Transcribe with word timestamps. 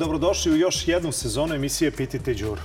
Dobrodošli 0.00 0.52
u 0.52 0.56
još 0.56 0.88
jednu 0.88 1.12
sezonu 1.12 1.54
emisije 1.54 1.90
Pitite 1.90 2.34
Đuru. 2.34 2.60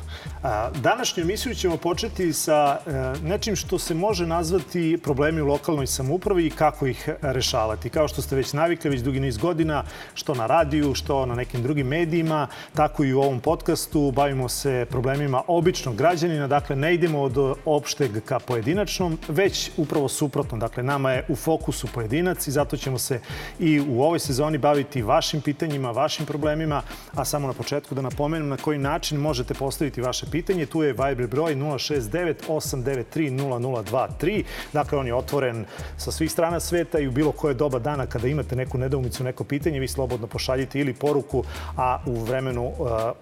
Današnju 0.82 1.24
emisiju 1.24 1.56
ćemo 1.56 1.78
početi 1.78 2.34
sa 2.34 2.78
e, 2.86 2.92
nečim 3.24 3.56
što 3.56 3.80
se 3.80 3.94
može 3.94 4.28
nazvati 4.28 5.00
problemi 5.04 5.42
u 5.42 5.48
lokalnoj 5.48 5.88
samupravi 5.88 6.46
i 6.46 6.50
kako 6.50 6.88
ih 6.88 7.10
rešavati. 7.22 7.90
Kao 7.90 8.08
što 8.08 8.22
ste 8.22 8.36
već 8.36 8.54
navikli 8.54 8.90
već 8.90 9.02
dugi 9.02 9.20
niz 9.20 9.38
godina, 9.38 9.84
što 10.14 10.34
na 10.34 10.46
radiju, 10.46 10.96
što 10.96 11.26
na 11.26 11.36
nekim 11.36 11.64
drugim 11.64 11.88
medijima, 11.88 12.48
tako 12.74 13.04
i 13.04 13.14
u 13.14 13.22
ovom 13.22 13.40
podcastu 13.40 14.12
bavimo 14.12 14.50
se 14.50 14.86
problemima 14.90 15.42
običnog 15.48 15.96
građanina. 15.96 16.48
Dakle, 16.48 16.76
ne 16.76 16.94
idemo 16.94 17.22
od 17.22 17.58
opšteg 17.66 18.24
ka 18.26 18.40
pojedinačnom, 18.40 19.18
već 19.28 19.72
upravo 19.78 20.08
suprotno. 20.10 20.58
Dakle, 20.58 20.84
nama 20.84 21.12
je 21.12 21.26
u 21.30 21.36
fokusu 21.36 21.88
pojedinac 21.88 22.48
i 22.48 22.52
zato 22.52 22.78
ćemo 22.78 22.98
se 22.98 23.20
i 23.60 23.80
u 23.80 24.02
ovoj 24.04 24.20
sezoni 24.20 24.58
baviti 24.58 25.02
vašim 25.02 25.42
pitanjima, 25.42 25.92
vašim 25.92 26.26
problemima, 26.26 26.82
a 27.14 27.26
samo 27.26 27.48
na 27.48 27.54
početku 27.54 27.96
da 27.96 28.02
napomenem 28.02 28.48
na 28.48 28.58
koji 28.58 28.78
način 28.78 29.18
možete 29.18 29.54
postaviti 29.54 30.02
vaše 30.02 30.26
pitanje. 30.26 30.35
Tu 30.44 30.84
je 30.84 30.94
Viber 30.94 31.28
broj 31.28 31.56
069 31.56 32.34
893 32.48 33.32
0023. 33.32 34.44
Dakle, 34.74 34.98
on 34.98 35.08
je 35.08 35.16
otvoren 35.16 35.66
sa 35.98 36.12
svih 36.12 36.32
strana 36.32 36.60
sveta 36.60 37.00
i 37.00 37.08
u 37.08 37.12
bilo 37.12 37.32
koje 37.32 37.54
doba 37.54 37.80
dana 37.80 38.06
kada 38.06 38.28
imate 38.28 38.56
neku 38.56 38.78
nedoumicu, 38.78 39.24
neko 39.24 39.44
pitanje, 39.44 39.80
vi 39.80 39.88
slobodno 39.88 40.28
pošaljite 40.28 40.80
ili 40.80 40.94
poruku, 40.94 41.44
a 41.78 42.00
u 42.06 42.24
vremenu 42.24 42.66
uh, 42.66 42.76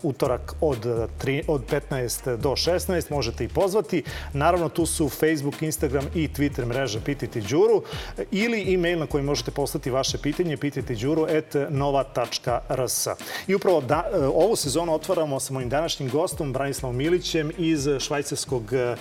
utorak 0.03 0.53
od, 0.61 0.86
3, 0.86 1.44
od 1.47 1.61
15 1.89 2.38
do 2.38 2.50
16 2.50 3.11
možete 3.11 3.44
i 3.44 3.48
pozvati. 3.48 4.03
Naravno, 4.33 4.70
tu 4.70 4.86
su 4.86 5.09
Facebook, 5.09 5.61
Instagram 5.61 6.05
i 6.16 6.27
Twitter 6.27 6.66
mreža 6.66 7.00
Pitite 7.05 7.42
Đuru 7.42 7.83
ili 8.31 8.73
e-mail 8.73 9.00
na 9.00 9.08
koji 9.08 9.23
možete 9.23 9.52
poslati 9.52 9.92
vaše 9.92 10.17
pitanje 10.17 10.58
pititeđuru.nova.rs. 10.58 13.08
I 13.48 13.55
upravo 13.55 13.81
da, 13.81 14.09
e, 14.14 14.17
ovu 14.17 14.55
sezonu 14.55 14.94
otvaramo 14.94 15.39
sa 15.39 15.53
mojim 15.53 15.70
današnjim 15.70 16.09
gostom, 16.09 16.53
Branislavom 16.53 16.95
Milićem 17.04 17.52
iz 17.58 17.88
švajcarskog 18.00 18.73
e, 18.73 18.96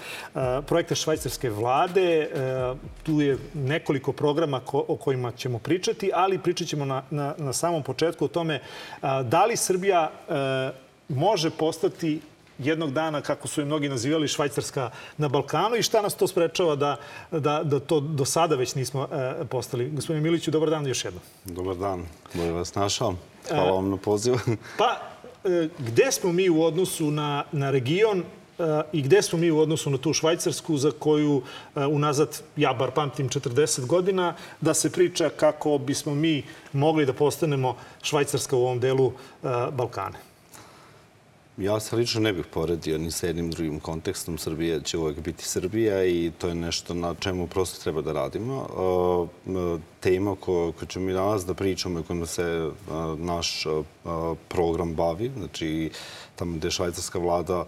projekta 0.67 0.95
švajcarske 0.95 1.51
vlade. 1.51 2.09
E, 2.19 2.29
tu 3.03 3.21
je 3.21 3.39
nekoliko 3.55 4.13
programa 4.13 4.61
ko, 4.61 4.85
o 4.89 4.97
kojima 4.97 5.33
ćemo 5.33 5.59
pričati, 5.59 6.11
ali 6.15 6.39
pričat 6.39 6.69
ćemo 6.69 6.85
na, 6.85 7.03
na, 7.11 7.35
na 7.39 7.53
samom 7.53 7.83
početku 7.83 8.25
o 8.25 8.29
tome 8.29 8.61
da 9.03 9.45
li 9.47 9.57
Srbija 9.57 10.11
može 11.09 11.51
postati 11.51 12.21
jednog 12.59 12.93
dana, 12.93 13.21
kako 13.21 13.49
su 13.49 13.61
je 13.61 13.65
mnogi 13.65 13.89
nazivali, 13.89 14.29
Švajcarska 14.29 14.91
na 15.17 15.29
Balkanu 15.29 15.77
i 15.77 15.83
šta 15.83 16.03
nas 16.03 16.15
to 16.15 16.27
sprečava 16.27 16.77
da, 16.77 16.97
da, 17.31 17.63
da 17.65 17.81
to 17.81 18.01
do 18.01 18.25
sada 18.25 18.57
već 18.57 18.75
nismo 18.75 19.09
e, 19.13 19.45
postali. 19.45 19.91
Gospodine 19.91 20.23
Miliću, 20.23 20.51
dobar 20.51 20.71
dan 20.71 20.87
još 20.87 21.05
jednom. 21.05 21.23
Dobar 21.45 21.77
dan, 21.77 22.07
bolje 22.35 22.53
vas 22.53 22.75
našao. 22.75 23.15
Hvala 23.49 23.73
vam 23.73 23.91
na 23.91 23.97
pozivu. 23.97 24.39
Pa, 24.79 24.85
e, 24.85 25.12
gde 25.79 26.13
smo 26.13 26.33
mi 26.33 26.51
u 26.51 26.63
odnosu 26.63 27.11
na, 27.11 27.45
na 27.53 27.71
region 27.71 28.19
e, 28.19 28.25
i 28.93 29.03
gde 29.03 29.23
smo 29.23 29.39
mi 29.39 29.51
u 29.51 29.59
odnosu 29.59 29.91
na 29.91 29.99
tu 29.99 30.13
Švajcarsku 30.13 30.77
za 30.77 30.91
koju 30.91 31.43
e, 31.77 31.87
unazad, 31.87 32.43
ja 32.57 32.73
bar 32.73 32.91
pamtim 32.91 33.29
40 33.29 33.87
godina, 33.87 34.35
da 34.61 34.75
se 34.75 34.93
priča 34.93 35.29
kako 35.29 35.79
bismo 35.79 36.15
mi 36.15 36.45
mogli 36.73 37.07
da 37.07 37.13
postanemo 37.13 37.77
Švajcarska 38.03 38.57
u 38.57 38.63
ovom 38.63 38.81
delu 38.81 39.13
Balkane? 39.73 40.32
Ja 41.63 41.81
se 41.81 41.97
lično 41.97 42.21
ne 42.21 42.33
bih 42.33 42.47
poredio 42.51 42.99
ni 42.99 43.11
sa 43.11 43.27
jednim 43.27 43.51
drugim 43.51 43.81
kontekstom. 43.81 44.39
Srbija 44.39 44.81
će 44.81 44.99
uvek 44.99 45.21
biti 45.21 45.45
Srbija 45.45 46.05
i 46.05 46.33
to 46.39 46.49
je 46.49 46.55
nešto 46.55 46.95
na 46.95 47.15
čemu 47.15 47.47
prosto 47.47 47.83
treba 47.83 48.03
da 48.03 48.13
radimo. 48.13 48.67
Tema 50.01 50.37
koju 50.41 50.73
ćemo 50.89 51.07
mi 51.07 51.13
danas 51.13 51.47
da 51.47 51.55
pričamo 51.55 52.01
i 52.01 52.03
kojima 52.03 52.27
se 52.27 52.71
naš 53.17 53.67
program 54.49 54.95
bavi, 54.95 55.31
znači 55.39 55.91
tamo 56.37 56.57
gde 56.57 56.71
švajcarska 56.71 57.19
vlada 57.19 57.65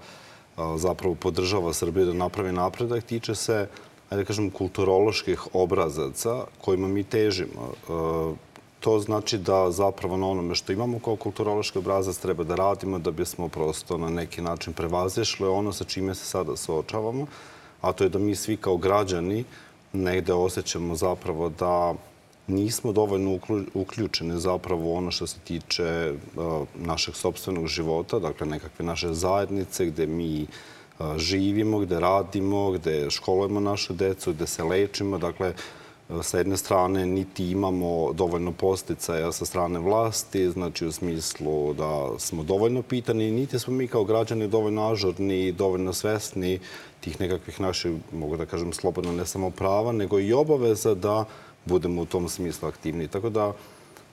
zapravo 0.76 1.14
podržava 1.14 1.72
Srbiju 1.72 2.06
da 2.06 2.12
napravi 2.12 2.52
napredak, 2.52 3.04
tiče 3.04 3.34
se, 3.34 3.68
ajde 4.10 4.22
da 4.22 4.24
kažem, 4.24 4.50
kulturoloških 4.50 5.54
obrazaca 5.54 6.44
kojima 6.60 6.88
mi 6.88 7.04
težimo 7.04 7.74
to 8.84 9.00
znači 9.00 9.38
da 9.38 9.70
zapravo 9.70 10.16
na 10.16 10.26
onome 10.28 10.54
što 10.54 10.72
imamo 10.72 10.98
kao 10.98 11.16
kulturološki 11.16 11.78
obrazac 11.78 12.18
treba 12.18 12.44
da 12.44 12.54
radimo 12.54 12.98
da 12.98 13.10
bismo 13.10 13.48
prosto 13.48 13.96
na 13.98 14.10
neki 14.10 14.42
način 14.42 14.72
prevazišli 14.72 15.46
ono 15.48 15.72
sa 15.72 15.84
čime 15.84 16.14
se 16.14 16.24
sada 16.24 16.56
suočavamo, 16.56 17.26
a 17.80 17.92
to 17.92 18.04
je 18.04 18.10
da 18.10 18.18
mi 18.18 18.36
svi 18.36 18.56
kao 18.56 18.76
građani 18.76 19.44
negde 19.92 20.32
osjećamo 20.32 20.94
zapravo 20.94 21.48
da 21.48 21.94
nismo 22.46 22.92
dovoljno 22.92 23.38
uključeni 23.74 24.40
zapravo 24.40 24.94
ono 24.94 25.10
što 25.10 25.26
se 25.26 25.38
tiče 25.44 26.14
našeg 26.74 27.14
sobstvenog 27.14 27.66
života, 27.66 28.18
dakle 28.18 28.46
nekakve 28.46 28.84
naše 28.84 29.14
zajednice 29.14 29.86
gde 29.86 30.06
mi 30.06 30.46
živimo, 31.16 31.78
gde 31.78 32.00
radimo, 32.00 32.70
gde 32.70 33.10
školujemo 33.10 33.60
našu 33.60 33.92
decu, 33.92 34.32
gde 34.32 34.46
se 34.46 34.64
lečimo. 34.64 35.18
Dakle, 35.18 35.54
sa 36.22 36.38
jedne 36.38 36.56
strane 36.56 37.06
niti 37.06 37.50
imamo 37.50 38.12
dovoljno 38.12 38.52
posticaja 38.52 39.32
sa 39.32 39.44
strane 39.44 39.78
vlasti, 39.78 40.50
znači 40.50 40.86
u 40.86 40.92
smislu 40.92 41.74
da 41.74 42.18
smo 42.18 42.42
dovoljno 42.42 42.82
pitani, 42.82 43.30
niti 43.30 43.58
smo 43.58 43.74
mi 43.74 43.88
kao 43.88 44.04
građani 44.04 44.48
dovoljno 44.48 44.90
ažurni 44.90 45.46
i 45.46 45.52
dovoljno 45.52 45.92
svesni 45.92 46.60
tih 47.00 47.20
nekakvih 47.20 47.60
naših, 47.60 47.92
mogu 48.12 48.36
da 48.36 48.46
kažem 48.46 48.72
slobodno, 48.72 49.12
ne 49.12 49.26
samo 49.26 49.50
prava, 49.50 49.92
nego 49.92 50.20
i 50.20 50.32
obaveza 50.32 50.94
da 50.94 51.24
budemo 51.64 52.02
u 52.02 52.06
tom 52.06 52.28
smislu 52.28 52.68
aktivni. 52.68 53.08
Tako 53.08 53.30
da, 53.30 53.52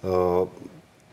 uh, 0.03 0.47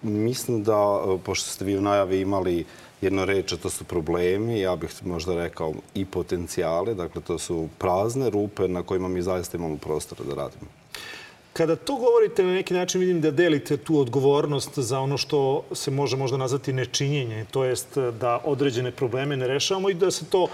mislim 0.03 0.63
da, 0.63 1.03
pošto 1.25 1.51
ste 1.51 1.65
vi 1.65 1.79
u 1.79 1.83
najavi 1.83 2.21
imali 2.21 2.65
jedno 3.01 3.25
reč, 3.25 3.55
to 3.63 3.71
su 3.71 3.85
problemi, 3.85 4.61
ja 4.61 4.77
bih 4.77 4.91
možda 5.05 5.35
rekao 5.35 5.75
i 5.95 6.05
potencijale, 6.05 6.95
dakle 6.95 7.23
to 7.23 7.39
su 7.39 7.69
prazne 7.79 8.31
rupe 8.31 8.69
na 8.69 8.83
kojima 8.83 9.09
mi 9.09 9.23
zaista 9.23 9.57
imamo 9.57 9.77
prostora 9.77 10.25
da 10.25 10.35
radimo. 10.35 10.71
Kada 11.53 11.77
to 11.77 11.95
govorite, 11.95 12.45
na 12.45 12.53
neki 12.53 12.75
način 12.75 13.01
vidim 13.01 13.21
da 13.21 13.31
delite 13.31 13.77
tu 13.77 13.99
odgovornost 13.99 14.79
za 14.79 15.01
ono 15.01 15.17
što 15.19 15.65
se 15.73 15.91
može 15.91 16.17
možda 16.17 16.37
nazvati 16.37 16.73
nečinjenje, 16.73 17.47
to 17.51 17.65
jest 17.65 17.99
da 18.21 18.41
određene 18.45 18.91
probleme 18.91 19.37
ne 19.37 19.49
rešavamo 19.49 19.91
i 19.91 19.95
da 19.95 20.11
se 20.11 20.25
to 20.25 20.43
uh, 20.43 20.51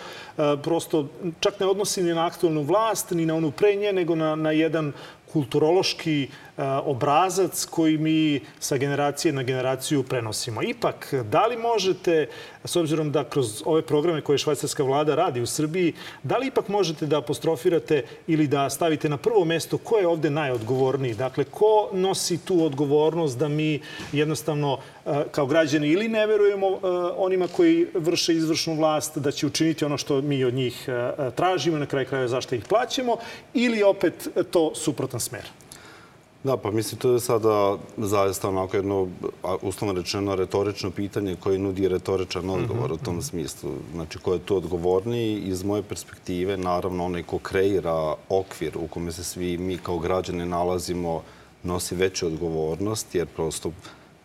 prosto 0.62 1.08
čak 1.40 1.60
ne 1.60 1.66
odnosi 1.66 2.02
ni 2.02 2.14
na 2.14 2.26
aktualnu 2.26 2.62
vlast, 2.62 3.10
ni 3.10 3.26
na 3.26 3.34
onu 3.34 3.50
pre 3.50 3.74
nje, 3.74 3.92
nego 3.92 4.14
na, 4.14 4.34
na 4.34 4.50
jedan 4.50 4.92
kulturološki 5.32 6.28
obrazac 6.84 7.64
koji 7.64 7.98
mi 7.98 8.40
sa 8.58 8.76
generacije 8.76 9.32
na 9.32 9.42
generaciju 9.42 10.02
prenosimo. 10.02 10.62
Ipak, 10.62 11.14
da 11.30 11.46
li 11.46 11.56
možete, 11.56 12.28
s 12.64 12.76
obzirom 12.76 13.12
da 13.12 13.24
kroz 13.24 13.62
ove 13.66 13.82
programe 13.82 14.20
koje 14.20 14.38
švajcarska 14.38 14.82
vlada 14.82 15.14
radi 15.14 15.40
u 15.40 15.46
Srbiji, 15.46 15.92
da 16.22 16.36
li 16.36 16.46
ipak 16.46 16.68
možete 16.68 17.06
da 17.06 17.18
apostrofirate 17.18 18.04
ili 18.26 18.46
da 18.46 18.70
stavite 18.70 19.08
na 19.08 19.16
prvo 19.16 19.44
mesto 19.44 19.78
ko 19.78 19.98
je 19.98 20.06
ovde 20.06 20.30
najodgovorniji? 20.30 21.14
Dakle, 21.14 21.44
ko 21.44 21.90
nosi 21.92 22.38
tu 22.44 22.64
odgovornost 22.64 23.38
da 23.38 23.48
mi 23.48 23.80
jednostavno 24.12 24.78
kao 25.30 25.46
građani 25.46 25.88
ili 25.88 26.08
ne 26.08 26.26
verujemo 26.26 26.78
onima 27.16 27.48
koji 27.48 27.86
vrše 27.94 28.34
izvršnu 28.34 28.74
vlast 28.74 29.18
da 29.18 29.30
će 29.30 29.46
učiniti 29.46 29.84
ono 29.84 29.98
što 29.98 30.20
mi 30.20 30.44
od 30.44 30.54
njih 30.54 30.88
tražimo, 31.34 31.78
na 31.78 31.86
kraju 31.86 32.06
kraja 32.06 32.28
zašto 32.28 32.54
ih 32.54 32.64
plaćamo, 32.68 33.16
ili 33.54 33.82
opet 33.82 34.28
to 34.50 34.74
suprotan 34.74 35.20
smer? 35.20 35.63
Da, 36.44 36.56
pa 36.56 36.70
mislim, 36.70 36.98
to 36.98 37.12
je 37.12 37.20
sada 37.20 37.76
zaista 37.96 38.48
onako 38.48 38.76
jedno, 38.76 39.08
uslovno 39.62 40.00
rečeno, 40.00 40.34
retorično 40.34 40.90
pitanje 40.90 41.36
koje 41.36 41.58
nudi 41.58 41.88
retoričan 41.88 42.50
odgovor 42.50 42.92
u 42.92 42.96
tom 42.96 43.22
smislu. 43.22 43.70
Znači, 43.92 44.18
ko 44.18 44.32
je 44.32 44.38
tu 44.38 44.56
odgovorniji? 44.56 45.40
Iz 45.40 45.62
moje 45.64 45.82
perspektive, 45.82 46.56
naravno, 46.56 47.04
onaj 47.04 47.22
ko 47.22 47.38
kreira 47.38 48.14
okvir 48.28 48.76
u 48.76 48.86
kome 48.86 49.12
se 49.12 49.24
svi 49.24 49.58
mi 49.58 49.78
kao 49.78 49.98
građani 49.98 50.46
nalazimo, 50.46 51.22
nosi 51.62 51.94
veću 51.94 52.26
odgovornost, 52.26 53.14
jer 53.14 53.26
prosto 53.26 53.72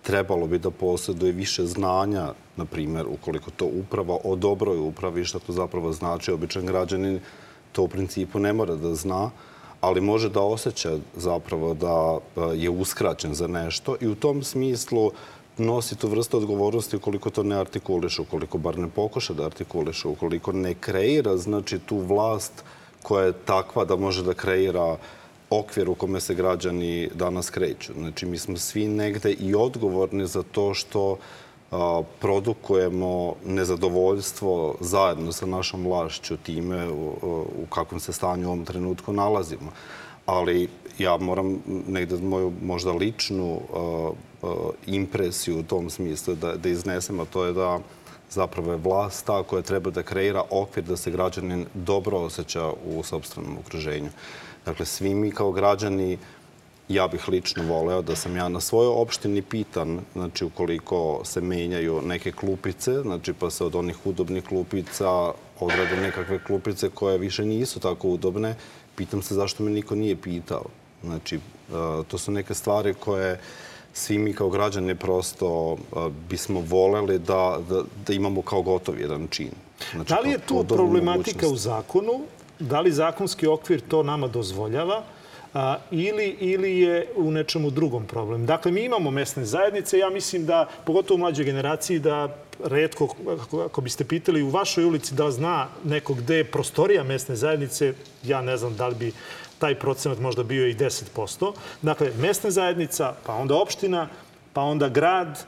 trebalo 0.02 0.48
bi 0.48 0.60
da 0.60 0.72
posjeduje 0.72 1.32
više 1.32 1.66
znanja, 1.66 2.34
na 2.58 2.66
primjer, 2.66 3.08
ukoliko 3.08 3.52
to 3.52 3.66
uprava 3.66 4.18
o 4.24 4.36
dobroj 4.36 4.80
upravi, 4.80 5.26
što 5.26 5.40
to 5.40 5.54
zapravo 5.54 5.92
znači, 5.94 6.32
običan 6.32 6.66
građanin 6.66 7.20
to 7.72 7.84
u 7.84 7.88
principu 7.88 8.40
ne 8.40 8.54
mora 8.54 8.76
da 8.76 8.96
zna 8.96 9.30
ali 9.82 10.02
može 10.02 10.30
da 10.30 10.42
osjeća 10.42 10.98
zapravo 11.16 11.74
da 11.74 12.18
je 12.54 12.70
uskraćen 12.70 13.34
za 13.34 13.48
nešto 13.48 13.96
i 14.02 14.08
u 14.08 14.16
tom 14.16 14.44
smislu 14.44 15.12
nosi 15.58 15.96
tu 15.96 16.08
vrstu 16.08 16.38
odgovornosti 16.38 16.96
ukoliko 16.96 17.30
to 17.30 17.44
ne 17.44 17.56
artikuliše, 17.56 18.22
ukoliko 18.22 18.58
bar 18.58 18.78
ne 18.78 18.88
pokuša 18.90 19.34
da 19.34 19.46
artikuliše, 19.46 20.08
ukoliko 20.08 20.52
ne 20.52 20.74
kreira, 20.74 21.38
znači 21.38 21.80
tu 21.80 21.98
vlast 21.98 22.64
koja 23.04 23.26
je 23.26 23.34
takva 23.46 23.86
da 23.86 23.96
može 23.96 24.24
da 24.24 24.34
kreira 24.34 24.98
okvir 25.50 25.90
u 25.90 25.96
kome 25.96 26.20
se 26.20 26.36
građani 26.36 27.10
danas 27.16 27.50
kreću. 27.50 27.94
Znači, 27.98 28.26
mi 28.26 28.38
smo 28.38 28.58
svi 28.58 28.88
negde 28.88 29.32
i 29.32 29.56
odgovorni 29.56 30.28
za 30.28 30.44
to 30.44 30.74
što 30.74 31.18
produkujemo 32.20 33.36
nezadovoljstvo 33.46 34.76
zajedno 34.80 35.32
sa 35.32 35.46
našom 35.46 35.86
vlašću 35.86 36.38
time 36.38 36.90
u, 36.92 37.66
kakvom 37.70 38.00
se 38.00 38.14
stanju 38.14 38.48
u 38.48 38.52
ovom 38.52 38.66
trenutku 38.66 39.14
nalazimo. 39.14 39.72
Ali 40.26 40.70
ja 40.98 41.18
moram 41.18 41.58
negde 41.88 42.18
moju 42.18 42.54
možda 42.62 42.92
ličnu 42.92 43.60
impresiju 44.86 45.60
u 45.60 45.64
tom 45.64 45.90
smislu 45.90 46.36
da, 46.36 46.56
da 46.56 46.70
iznesem, 46.70 47.20
a 47.20 47.26
to 47.26 47.46
je 47.46 47.54
da 47.54 47.80
zapravo 48.30 48.72
je 48.72 48.78
vlast 48.78 49.26
ta 49.26 49.44
koja 49.44 49.62
treba 49.62 49.90
da 49.90 50.04
kreira 50.04 50.44
okvir 50.50 50.86
da 50.86 50.98
se 50.98 51.12
građanin 51.12 51.66
dobro 51.74 52.18
osjeća 52.18 52.72
u 52.86 53.04
sobstvenom 53.04 53.58
okruženju. 53.58 54.10
Dakle, 54.66 54.86
svi 54.86 55.16
mi 55.16 55.32
kao 55.32 55.52
građani 55.52 56.18
ja 56.90 57.08
bih 57.08 57.30
lično 57.30 57.64
voleo 57.64 58.02
da 58.02 58.16
sam 58.16 58.36
ja 58.36 58.50
na 58.50 58.60
svojoj 58.60 58.94
opštini 59.02 59.42
pitan, 59.42 60.00
znači 60.14 60.46
ukoliko 60.46 61.22
se 61.24 61.42
menjaju 61.42 62.02
neke 62.02 62.32
klupice, 62.32 63.02
znači 63.02 63.34
pa 63.34 63.50
se 63.50 63.66
od 63.66 63.76
onih 63.76 64.06
udobnih 64.06 64.44
klupica 64.44 65.32
odrade 65.60 65.98
nekakve 66.02 66.44
klupice 66.44 66.90
koje 66.90 67.18
više 67.18 67.46
nisu 67.46 67.80
tako 67.80 68.08
udobne, 68.08 68.56
pitam 68.96 69.22
se 69.22 69.36
zašto 69.36 69.64
me 69.64 69.72
niko 69.72 69.96
nije 69.96 70.16
pitao. 70.16 70.66
Znači, 71.04 71.36
e, 71.36 71.40
to 72.08 72.18
su 72.18 72.32
neke 72.32 72.54
stvari 72.54 72.94
koje 72.94 73.40
svi 73.94 74.18
mi 74.18 74.34
kao 74.34 74.50
građani 74.50 74.96
prosto 74.96 75.78
e, 75.78 75.96
bismo 76.30 76.64
voleli 76.68 77.20
da, 77.20 77.60
da, 77.70 77.84
da 78.08 78.14
imamo 78.14 78.42
kao 78.42 78.62
gotov 78.62 79.00
jedan 79.00 79.28
čin. 79.28 79.52
Znači, 79.92 80.10
da 80.10 80.20
li 80.20 80.30
je 80.30 80.40
tu 80.40 80.66
problematika 80.68 81.48
u 81.48 81.56
zakonu? 81.56 82.22
Da 82.60 82.82
li 82.82 82.92
zakonski 82.92 83.48
okvir 83.48 83.82
to 83.88 84.04
nama 84.04 84.28
dozvoljava? 84.28 85.04
A, 85.54 85.78
ili, 85.92 86.38
ili 86.40 86.80
je 86.80 87.08
u 87.16 87.32
nečemu 87.32 87.70
drugom 87.70 88.06
problem. 88.06 88.46
Dakle, 88.46 88.72
mi 88.72 88.84
imamo 88.84 89.12
mesne 89.12 89.46
zajednice. 89.46 89.98
Ja 89.98 90.10
mislim 90.10 90.46
da, 90.46 90.68
pogotovo 90.86 91.16
u 91.16 91.20
mlađoj 91.20 91.46
generaciji, 91.46 92.00
da 92.00 92.36
redko, 92.64 93.16
ako, 93.42 93.62
ako 93.62 93.82
biste 93.82 94.04
pitali 94.04 94.42
u 94.42 94.50
vašoj 94.50 94.86
ulici 94.86 95.16
da 95.16 95.32
zna 95.32 95.68
neko 95.84 96.14
gde 96.14 96.36
je 96.36 96.52
prostorija 96.52 97.04
mesne 97.04 97.36
zajednice, 97.36 97.94
ja 98.24 98.42
ne 98.42 98.58
znam 98.58 98.76
da 98.76 98.88
li 98.88 98.96
bi 98.96 99.12
taj 99.60 99.76
procenat 99.76 100.20
možda 100.20 100.44
bio 100.44 100.68
i 100.68 100.76
10%. 100.76 101.54
Dakle, 101.82 102.12
mesna 102.18 102.52
zajednica, 102.52 103.14
pa 103.26 103.34
onda 103.34 103.56
opština, 103.56 104.08
pa 104.54 104.62
onda 104.62 104.90
grad, 104.90 105.46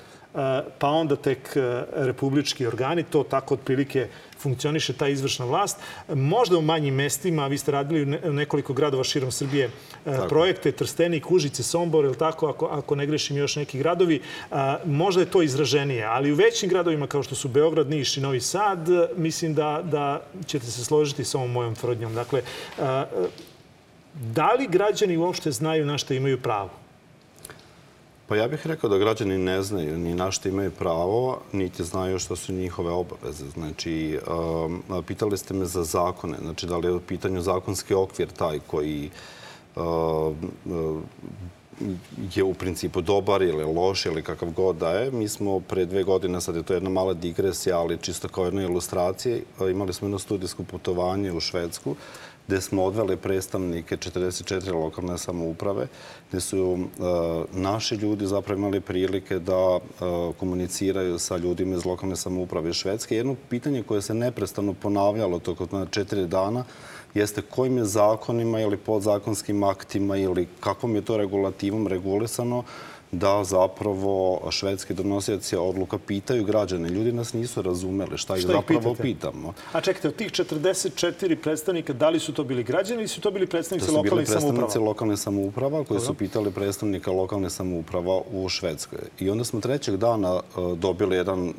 pa 0.80 0.88
onda 0.88 1.16
tek 1.16 1.58
republički 1.94 2.68
organi. 2.68 3.04
To 3.04 3.24
tako 3.24 3.54
otprilike 3.54 4.08
funkcioniše 4.40 4.94
ta 4.94 5.08
izvršna 5.08 5.46
vlast. 5.46 5.78
Možda 6.14 6.58
u 6.58 6.62
manjim 6.62 6.96
mestima, 6.96 7.48
vi 7.48 7.58
ste 7.58 7.72
radili 7.72 8.20
u 8.30 8.34
nekoliko 8.34 8.74
gradova 8.74 9.04
širom 9.04 9.32
Srbije 9.32 9.66
e, 9.66 9.70
tako. 10.06 10.28
projekte, 10.28 10.72
Trstenik, 10.72 11.32
Užice, 11.32 11.64
Sombor, 11.64 12.06
ili 12.06 12.18
tako, 12.18 12.48
ako, 12.48 12.66
ako 12.66 12.96
ne 12.96 13.06
grešim 13.06 13.38
još 13.38 13.56
neki 13.56 13.78
gradovi, 13.78 14.22
možda 14.86 15.22
je 15.22 15.30
to 15.30 15.42
izraženije. 15.42 16.04
Ali 16.06 16.32
u 16.32 16.36
većim 16.36 16.70
gradovima 16.70 17.08
kao 17.08 17.24
što 17.24 17.36
su 17.36 17.48
Beograd, 17.48 17.90
Niš 17.90 18.18
i 18.18 18.22
Novi 18.22 18.42
Sad, 18.42 18.90
mislim 19.16 19.54
da, 19.54 19.82
da 19.84 20.22
ćete 20.46 20.66
se 20.66 20.86
složiti 20.86 21.24
sa 21.24 21.38
ovom 21.38 21.52
mojom 21.52 21.76
tvrdnjom. 21.76 22.16
Dakle, 22.16 22.42
da 24.14 24.54
li 24.54 24.68
građani 24.68 25.18
uopšte 25.18 25.52
znaju 25.52 25.86
na 25.86 25.98
što 25.98 26.14
imaju 26.14 26.42
pravo? 26.42 26.81
Pa 28.32 28.36
ja 28.36 28.48
bih 28.48 28.68
rekao 28.68 28.90
da 28.90 28.98
građani 28.98 29.38
ne 29.38 29.62
znaju 29.62 29.98
ni 29.98 30.14
na 30.16 30.32
što 30.32 30.50
imaju 30.50 30.72
pravo, 30.72 31.42
niti 31.52 31.84
znaju 31.84 32.20
što 32.20 32.36
su 32.36 32.54
njihove 32.54 32.92
obaveze. 32.92 33.46
Znači, 33.50 34.20
um, 34.28 35.04
pitali 35.08 35.38
ste 35.38 35.54
me 35.54 35.66
za 35.66 35.84
zakone. 35.84 36.38
Znači, 36.42 36.66
da 36.66 36.78
li 36.78 36.88
je 36.88 36.94
u 36.94 37.00
pitanju 37.00 37.42
zakonski 37.42 37.94
okvir 37.94 38.28
taj 38.28 38.60
koji 38.68 39.10
um, 39.76 41.04
je 42.36 42.44
u 42.44 42.54
principu 42.54 43.02
dobar 43.02 43.42
ili 43.42 43.64
loš 43.64 44.06
ili 44.06 44.24
kakav 44.24 44.50
god 44.50 44.76
da 44.76 44.90
je. 44.90 45.12
Mi 45.12 45.28
smo 45.28 45.60
pre 45.60 45.86
dve 45.86 46.04
godine, 46.04 46.42
sad 46.42 46.56
je 46.56 46.64
to 46.64 46.74
jedna 46.74 46.90
mala 46.90 47.14
digresija, 47.14 47.80
ali 47.80 47.98
čisto 47.98 48.28
kao 48.28 48.46
jedna 48.46 48.64
ilustracija, 48.64 49.38
imali 49.72 49.94
smo 49.94 50.06
jedno 50.06 50.20
studijsko 50.20 50.64
putovanje 50.64 51.32
u 51.32 51.40
Švedsku 51.40 51.96
gde 52.52 52.62
smo 52.62 52.84
odveli 52.84 53.18
predstavnike 53.18 53.98
44 53.98 54.74
lokalne 54.74 55.18
samouprave, 55.18 55.88
gde 56.30 56.40
su 56.42 56.62
uh, 56.62 56.80
naši 57.54 57.96
ljudi 57.96 58.28
zapravo 58.28 58.60
imali 58.60 58.82
prilike 58.82 59.40
da 59.40 59.76
uh, 59.76 59.82
komuniciraju 60.40 61.20
sa 61.20 61.38
ljudima 61.38 61.76
iz 61.76 61.86
lokalne 61.86 62.16
samouprave 62.16 62.74
Švedske. 62.74 63.16
Jedno 63.16 63.36
pitanje 63.50 63.84
koje 63.84 64.02
se 64.02 64.14
neprestano 64.14 64.74
ponavljalo 64.74 65.40
tokom 65.40 65.88
četiri 65.92 66.28
dana 66.28 66.64
jeste 67.14 67.42
kojim 67.42 67.78
je 67.78 67.86
zakonima 67.86 68.60
ili 68.62 68.78
podzakonskim 68.78 69.64
aktima 69.64 70.18
ili 70.18 70.48
kakvom 70.60 70.96
je 70.96 71.02
to 71.02 71.18
regulativom 71.18 71.88
regulisano 71.88 72.64
da 73.12 73.44
zapravo 73.44 74.42
švedski 74.52 74.94
donosioci 74.94 75.56
odluka 75.56 75.98
pitaju 75.98 76.44
građane. 76.44 76.90
Ljudi 76.90 77.12
nas 77.12 77.34
nisu 77.34 77.62
razumeli 77.62 78.18
šta 78.18 78.38
ih 78.38 78.46
zapravo 78.46 78.96
pitamo. 79.02 79.54
A 79.74 79.82
čekajte, 79.82 80.08
od 80.08 80.16
tih 80.16 80.32
44 80.32 81.36
predstavnika, 81.36 81.94
da 81.94 82.10
li 82.10 82.20
su 82.20 82.34
to 82.34 82.44
bili 82.44 82.64
građani 82.64 83.00
ili 83.00 83.08
su 83.08 83.22
to 83.22 83.32
bili 83.32 83.48
predstavnici 83.48 83.92
lokalnih 83.92 84.28
samouprava? 84.28 84.34
To 84.34 84.42
su 84.42 84.52
bili 84.52 84.66
predstavnici 84.66 84.80
lokalne 84.80 85.18
samouprava 85.18 85.84
koji 85.84 86.00
su 86.00 86.14
pitali 86.14 86.52
predstavnika 86.52 87.12
lokalne 87.12 87.50
samouprava 87.50 88.22
u 88.32 88.50
Švedskoj. 88.50 89.00
I 89.20 89.30
onda 89.30 89.44
smo 89.44 89.62
trećeg 89.62 89.98
dana 89.98 90.36
e, 90.36 90.76
dobili 90.76 91.16
jedan 91.16 91.54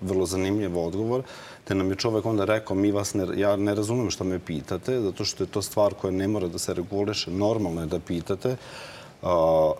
vrlo 0.00 0.26
zanimljiv 0.26 0.78
odgovor 0.78 1.22
te 1.64 1.74
nam 1.74 1.90
je 1.90 1.96
čovek 1.96 2.26
onda 2.26 2.44
rekao, 2.44 2.76
mi 2.76 2.90
vas 2.90 3.14
ne, 3.14 3.26
ja 3.36 3.56
ne 3.56 3.74
razumem 3.74 4.10
što 4.10 4.24
me 4.24 4.38
pitate, 4.38 5.00
zato 5.00 5.24
što 5.24 5.44
je 5.44 5.48
to 5.48 5.62
stvar 5.62 5.94
koja 5.94 6.10
ne 6.10 6.28
mora 6.28 6.48
da 6.48 6.58
se 6.58 6.74
reguliše. 6.74 7.30
Normalno 7.30 7.80
je 7.80 7.86
da 7.86 8.00
pitate 8.00 8.56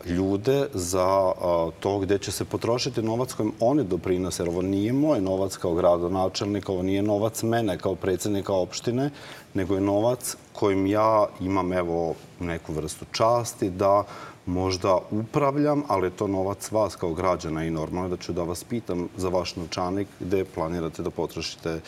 ljude 0.07 0.67
za 0.75 1.33
to 1.81 1.99
gde 1.99 2.19
će 2.19 2.33
se 2.33 2.45
potrošiti 2.45 3.03
novac 3.03 3.33
kojim 3.33 3.53
oni 3.61 3.85
doprinose. 3.85 4.43
Ovo 4.43 4.63
nije 4.63 4.93
moj 4.93 5.21
novac 5.21 5.57
kao 5.57 5.75
gradonačelnika, 5.75 6.73
ovo 6.73 6.83
nije 6.83 7.03
novac 7.03 7.43
mene 7.43 7.79
kao 7.79 7.95
predsednika 7.95 8.53
opštine, 8.53 9.11
nego 9.55 9.75
je 9.75 9.81
novac 9.81 10.37
kojim 10.53 10.87
ja 10.87 11.27
imam 11.41 11.73
evo 11.73 12.15
neku 12.41 12.73
vrstu 12.73 13.05
časti 13.13 13.71
da 13.71 14.05
možda 14.47 14.99
upravljam, 15.11 15.83
ali 15.89 16.07
je 16.07 16.11
to 16.17 16.27
novac 16.27 16.71
vas 16.73 16.97
kao 16.97 17.15
građana 17.15 17.65
i 17.65 17.71
normalno 17.71 18.09
da 18.09 18.17
ću 18.17 18.33
da 18.33 18.43
vas 18.43 18.65
pitam 18.65 19.09
za 19.17 19.29
vaš 19.29 19.57
novčanik 19.57 20.09
gde 20.21 20.45
planirate 20.45 21.03
da 21.03 21.11
potrošite 21.11 21.81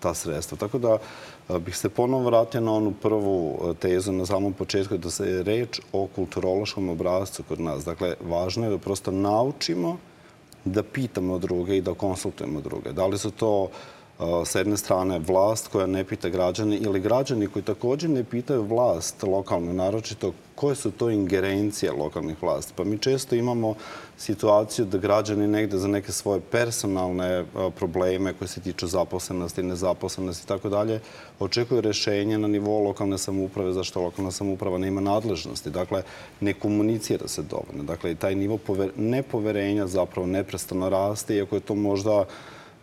ta 0.00 0.14
sredstva. 0.14 0.58
Tako 0.58 0.78
da 0.78 0.98
bih 1.58 1.76
se 1.76 1.88
ponovo 1.88 2.24
vratio 2.24 2.60
na 2.60 2.72
onu 2.72 2.92
prvu 3.02 3.58
tezu 3.80 4.12
na 4.12 4.26
samom 4.26 4.52
početku, 4.52 4.96
da 4.96 5.10
se 5.10 5.26
je 5.26 5.42
reč 5.42 5.80
o 5.92 6.06
kulturološkom 6.06 6.88
obrazcu 6.88 7.42
kod 7.48 7.60
nas. 7.60 7.84
Dakle, 7.84 8.14
važno 8.20 8.64
je 8.64 8.70
da 8.70 8.78
prosto 8.78 9.10
naučimo 9.10 9.96
da 10.64 10.82
pitamo 10.82 11.38
druge 11.38 11.76
i 11.76 11.80
da 11.80 11.94
konsultujemo 11.94 12.60
druge. 12.60 12.92
Da 12.92 13.06
li 13.06 13.18
su 13.18 13.30
to 13.30 13.68
s 14.44 14.54
jedne 14.54 14.76
strane 14.76 15.18
vlast 15.18 15.68
koja 15.68 15.86
ne 15.86 16.04
pita 16.04 16.28
građane 16.28 16.76
ili 16.76 17.00
građani 17.00 17.46
koji 17.46 17.62
takođe 17.62 18.08
ne 18.08 18.24
pitaju 18.24 18.62
vlast 18.62 19.22
lokalnu, 19.22 19.72
naročito 19.72 20.32
koje 20.54 20.74
su 20.74 20.90
to 20.90 21.10
ingerencije 21.10 21.92
lokalnih 21.92 22.42
vlasti. 22.42 22.72
Pa 22.76 22.84
mi 22.84 22.98
često 22.98 23.34
imamo 23.34 23.74
situaciju 24.18 24.84
da 24.84 24.98
građani 24.98 25.48
negde 25.48 25.78
za 25.78 25.88
neke 25.88 26.12
svoje 26.12 26.40
personalne 26.40 27.44
probleme 27.76 28.32
koje 28.32 28.48
se 28.48 28.60
tiču 28.60 28.86
zaposlenosti, 28.86 29.62
nezaposlenosti 29.62 30.44
i 30.44 30.48
tako 30.48 30.68
dalje, 30.68 31.00
očekuju 31.38 31.80
rešenje 31.80 32.38
na 32.38 32.48
nivou 32.48 32.84
lokalne 32.84 33.18
samouprave 33.18 33.72
zašto 33.72 34.02
lokalna 34.02 34.30
samouprava 34.30 34.78
nema 34.78 35.00
nadležnosti. 35.00 35.70
Dakle, 35.70 36.02
ne 36.40 36.52
komunicira 36.52 37.28
se 37.28 37.42
dovoljno. 37.42 37.84
Dakle, 37.84 38.14
taj 38.14 38.34
nivo 38.34 38.58
nepoverenja 38.96 39.86
zapravo 39.86 40.26
neprestano 40.26 40.88
raste, 40.88 41.36
iako 41.36 41.56
je 41.56 41.60
to 41.60 41.74
možda 41.74 42.24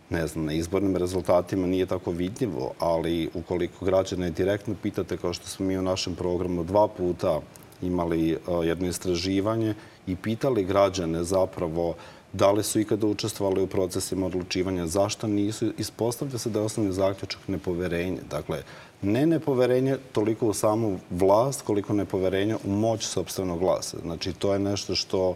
ne 0.10 0.28
znam, 0.28 0.46
na 0.46 0.54
izbornim 0.54 0.98
rezultatima 0.98 1.68
nije 1.68 1.86
tako 1.86 2.12
vidljivo, 2.12 2.74
ali 2.80 3.30
ukoliko 3.34 3.86
građane 3.86 4.30
direktno 4.30 4.76
pitate, 4.84 5.18
kao 5.18 5.34
što 5.34 5.48
smo 5.48 5.66
mi 5.66 5.78
u 5.78 5.82
našem 5.82 6.16
programu 6.16 6.64
dva 6.64 6.88
puta 6.88 7.42
imali 7.82 8.38
jedno 8.64 8.88
istraživanje 8.88 9.76
i 10.08 10.16
pitali 10.16 10.66
građane 10.66 11.24
zapravo 11.24 11.96
da 12.34 12.52
li 12.52 12.64
su 12.64 12.80
ikada 12.80 13.08
učestvovali 13.08 13.62
u 13.62 13.68
procesima 13.68 14.26
odlučivanja, 14.26 14.88
zašto 14.88 15.28
nisu, 15.28 15.72
ispostavlja 15.78 16.38
se 16.38 16.50
da 16.50 16.60
je 16.60 16.66
osnovni 16.66 16.94
zaključak 16.94 17.48
nepoverenje. 17.48 18.22
Dakle, 18.30 18.64
ne 19.02 19.26
nepoverenje 19.26 19.98
toliko 20.12 20.48
u 20.48 20.54
samu 20.54 21.00
vlast, 21.10 21.62
koliko 21.62 21.94
nepoverenje 21.94 22.56
u 22.66 22.72
moć 22.72 23.06
sobstvenog 23.06 23.60
glasa. 23.60 23.98
Znači, 24.02 24.34
to 24.34 24.54
je 24.54 24.60
nešto 24.60 24.96
što 24.96 25.36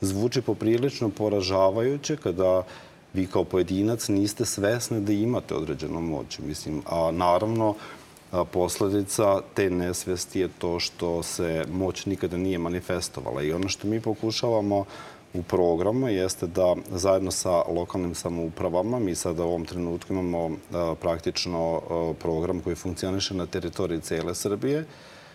zvuči 0.00 0.42
poprilično 0.42 1.08
poražavajuće 1.08 2.16
kada 2.16 2.62
vi 3.14 3.26
kao 3.26 3.44
pojedinac 3.44 4.08
niste 4.08 4.44
svesni 4.44 5.00
da 5.00 5.12
imate 5.12 5.54
određenu 5.54 6.00
moć. 6.00 6.38
Mislim, 6.38 6.82
a 6.86 7.10
naravno, 7.12 7.74
posledica 8.52 9.40
te 9.54 9.70
nesvesti 9.70 10.40
je 10.40 10.48
to 10.58 10.80
što 10.80 11.22
se 11.22 11.64
moć 11.72 12.06
nikada 12.06 12.36
nije 12.36 12.58
manifestovala. 12.58 13.42
I 13.42 13.52
ono 13.52 13.68
što 13.68 13.88
mi 13.88 14.00
pokušavamo 14.00 14.84
u 15.34 15.42
programu 15.42 16.08
jeste 16.08 16.46
da 16.46 16.74
zajedno 16.90 17.30
sa 17.30 17.50
lokalnim 17.50 18.14
samoupravama, 18.14 18.98
mi 18.98 19.14
sada 19.14 19.44
u 19.44 19.48
ovom 19.48 19.64
trenutku 19.64 20.12
imamo 20.12 20.56
praktično 21.00 21.80
program 22.18 22.60
koji 22.60 22.76
funkcioniše 22.76 23.34
na 23.34 23.46
teritoriji 23.46 24.00
cele 24.00 24.34
Srbije, 24.34 24.84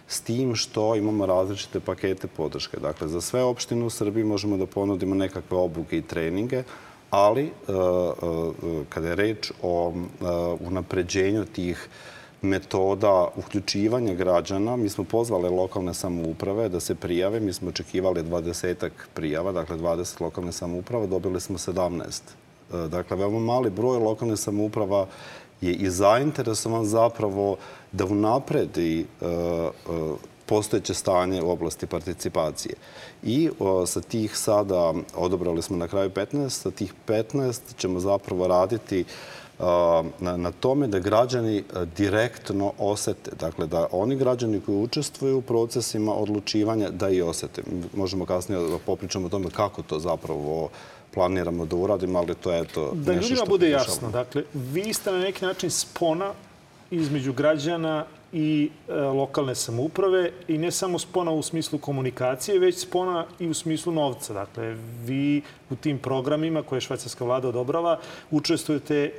s 0.08 0.22
tim 0.22 0.55
što 0.55 0.96
imamo 0.96 1.25
različite 1.25 1.79
pakete 1.79 2.27
podrške. 2.27 2.79
Dakle, 2.79 3.08
za 3.08 3.22
sve 3.22 3.44
opštine 3.44 3.86
u 3.86 3.89
Srbiji 3.89 4.24
možemo 4.24 4.58
da 4.58 4.65
ponudimo 4.65 5.15
nekakve 5.15 5.58
obuke 5.58 5.98
i 5.98 6.01
treninge, 6.01 6.63
ali 7.09 7.51
kada 8.89 9.07
je 9.07 9.15
reč 9.15 9.51
o 9.62 9.93
unapređenju 10.59 11.45
tih 11.45 11.89
metoda 12.41 13.27
uključivanja 13.35 14.13
građana. 14.13 14.75
Mi 14.75 14.89
smo 14.89 15.03
pozvali 15.03 15.50
lokalne 15.50 15.93
samouprave 15.93 16.69
da 16.69 16.79
se 16.79 16.95
prijave. 16.95 17.39
Mi 17.39 17.53
smo 17.53 17.69
očekivali 17.69 18.24
20 18.24 18.89
prijava, 19.13 19.51
dakle 19.51 19.77
20 19.77 20.21
lokalne 20.21 20.51
samouprava. 20.51 21.05
Dobili 21.05 21.41
smo 21.41 21.57
17. 21.57 22.21
E, 22.74 22.88
dakle, 22.88 23.17
veoma 23.17 23.39
mali 23.39 23.69
broj 23.69 23.97
lokalne 23.97 24.38
samouprava 24.38 25.07
je 25.62 25.74
i 25.74 25.89
zainteresovan 25.89 26.85
zapravo 26.85 27.57
da 27.91 28.05
unapredi 28.05 29.05
postojeće 30.46 30.94
stanje 30.94 31.42
u 31.42 31.50
oblasti 31.50 31.86
participacije. 31.86 32.75
I 33.24 33.50
o, 33.60 33.86
sa 33.86 34.02
tih 34.02 34.38
sada 34.38 34.94
odobrali 35.16 35.62
smo 35.62 35.78
na 35.78 35.88
kraju 35.88 36.10
15, 36.10 36.50
sa 36.50 36.72
tih 36.72 36.94
15 37.08 37.62
ćemo 37.78 38.00
zapravo 38.00 38.48
raditi 38.48 39.06
na, 40.20 40.38
na 40.38 40.52
tome 40.52 40.88
da 40.88 41.00
građani 41.00 41.64
direktno 41.98 42.74
osete, 42.78 43.32
dakle 43.40 43.68
da 43.68 43.88
oni 43.92 44.16
građani 44.16 44.62
koji 44.62 44.78
učestvuju 44.78 45.38
u 45.38 45.42
procesima 45.42 46.14
odlučivanja 46.14 46.90
da 46.90 47.10
i 47.10 47.22
osete. 47.22 47.62
Možemo 47.96 48.25
kasnije 48.25 48.70
da 48.70 48.78
popričamo 48.78 49.25
o 49.25 49.30
tome 49.30 49.50
kako 49.50 49.82
to 49.82 50.00
zapravo 50.00 50.70
planiramo 51.14 51.66
da 51.66 51.75
uradimo, 51.75 52.20
ali 52.20 52.36
to 52.36 52.52
je 52.52 52.62
eto 52.62 52.92
da 52.94 53.14
nešto 53.14 53.25
što... 53.25 53.34
Da 53.34 53.40
ljudima 53.40 53.46
bude 53.50 53.70
jasno, 53.70 54.10
dakle, 54.10 54.44
vi 54.54 54.94
ste 54.94 55.12
na 55.12 55.20
neki 55.20 55.46
način 55.46 55.72
spona 55.72 56.34
između 56.92 57.34
građana 57.34 58.06
i 58.34 58.70
e, 58.88 58.94
lokalne 58.94 59.55
samouprave 59.55 60.32
i 60.48 60.58
ne 60.58 60.72
samo 60.72 61.00
spona 61.00 61.32
u 61.32 61.41
smislu 61.41 61.79
komunikacije, 61.79 62.60
već 62.60 62.77
spona 62.77 63.25
i 63.39 63.48
u 63.48 63.53
smislu 63.53 63.94
novca. 63.94 64.34
Dakle, 64.34 64.75
vi 65.05 65.41
u 65.70 65.75
tim 65.75 66.00
programima 66.00 66.63
koje 66.63 66.82
švajcarska 66.82 67.25
vlada 67.25 67.48
odobrava 67.48 68.00
učestvujete 68.32 68.96
e, 68.96 69.12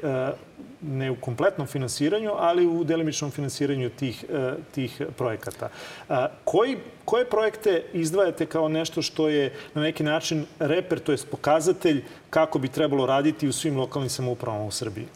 ne 0.82 1.10
u 1.10 1.16
kompletnom 1.20 1.66
finansiranju, 1.66 2.30
ali 2.36 2.66
u 2.66 2.84
delimičnom 2.84 3.30
finansiranju 3.30 3.90
tih, 3.90 4.24
e, 4.28 4.52
tih 4.74 5.02
projekata. 5.18 5.68
Koji, 6.44 6.76
koje 7.04 7.24
projekte 7.24 7.82
izdvajate 7.92 8.46
kao 8.46 8.68
nešto 8.68 9.02
što 9.02 9.28
je 9.28 9.52
na 9.74 9.82
neki 9.82 10.02
način 10.02 10.46
reper, 10.58 10.98
to 11.00 11.12
je 11.12 11.18
pokazatelj 11.30 12.04
kako 12.30 12.58
bi 12.58 12.68
trebalo 12.68 13.06
raditi 13.06 13.48
u 13.48 13.52
svim 13.52 13.76
lokalnim 13.76 14.10
samoupravama 14.10 14.64
u 14.64 14.70
Srbiji? 14.70 15.06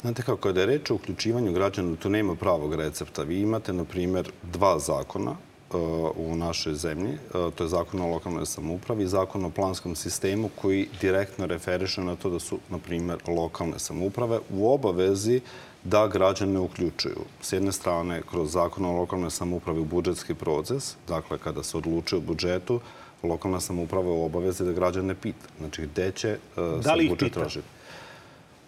Znate 0.00 0.22
kako, 0.22 0.36
kada 0.36 0.60
je 0.60 0.66
reč 0.66 0.90
o 0.90 0.94
uključivanju 0.94 1.52
građana, 1.52 1.96
tu 1.96 2.10
nema 2.10 2.34
pravog 2.34 2.74
recepta. 2.74 3.22
Vi 3.22 3.40
imate, 3.40 3.72
na 3.72 3.84
primjer, 3.84 4.30
dva 4.52 4.78
zakona 4.78 5.30
uh, 5.30 5.78
u 6.16 6.36
našoj 6.36 6.74
zemlji. 6.74 7.12
Uh, 7.12 7.52
to 7.54 7.64
je 7.64 7.68
zakon 7.68 8.00
o 8.00 8.06
lokalnoj 8.06 8.46
samoupravi 8.46 9.04
i 9.04 9.06
zakon 9.06 9.44
o 9.44 9.50
planskom 9.50 9.96
sistemu 9.96 10.50
koji 10.54 10.88
direktno 11.00 11.46
referiše 11.46 12.00
na 12.00 12.16
to 12.16 12.30
da 12.30 12.38
su, 12.38 12.58
na 12.70 12.78
primjer, 12.78 13.18
lokalne 13.28 13.78
samouprave 13.78 14.38
u 14.50 14.72
obavezi 14.72 15.40
da 15.84 16.06
građane 16.06 16.60
uključuju. 16.60 17.20
S 17.40 17.52
jedne 17.52 17.72
strane, 17.72 18.22
kroz 18.30 18.52
zakon 18.52 18.84
o 18.84 18.92
lokalnoj 18.92 19.30
samoupravi 19.30 19.80
u 19.80 19.84
budžetski 19.84 20.34
proces, 20.34 20.96
dakle, 21.08 21.38
kada 21.38 21.62
se 21.62 21.76
odlučuje 21.76 22.18
o 22.18 22.26
budžetu, 22.26 22.80
lokalna 23.22 23.60
samouprava 23.60 24.06
je 24.06 24.12
u 24.12 24.24
obavezi 24.24 24.64
da 24.64 24.72
građane 24.72 25.14
pita. 25.14 25.48
Znači, 25.58 25.82
gde 25.82 26.12
će 26.12 26.38
uh, 26.56 26.82
da 26.82 26.82
se 26.82 27.08
budžet 27.08 27.32
tražiti. 27.32 27.75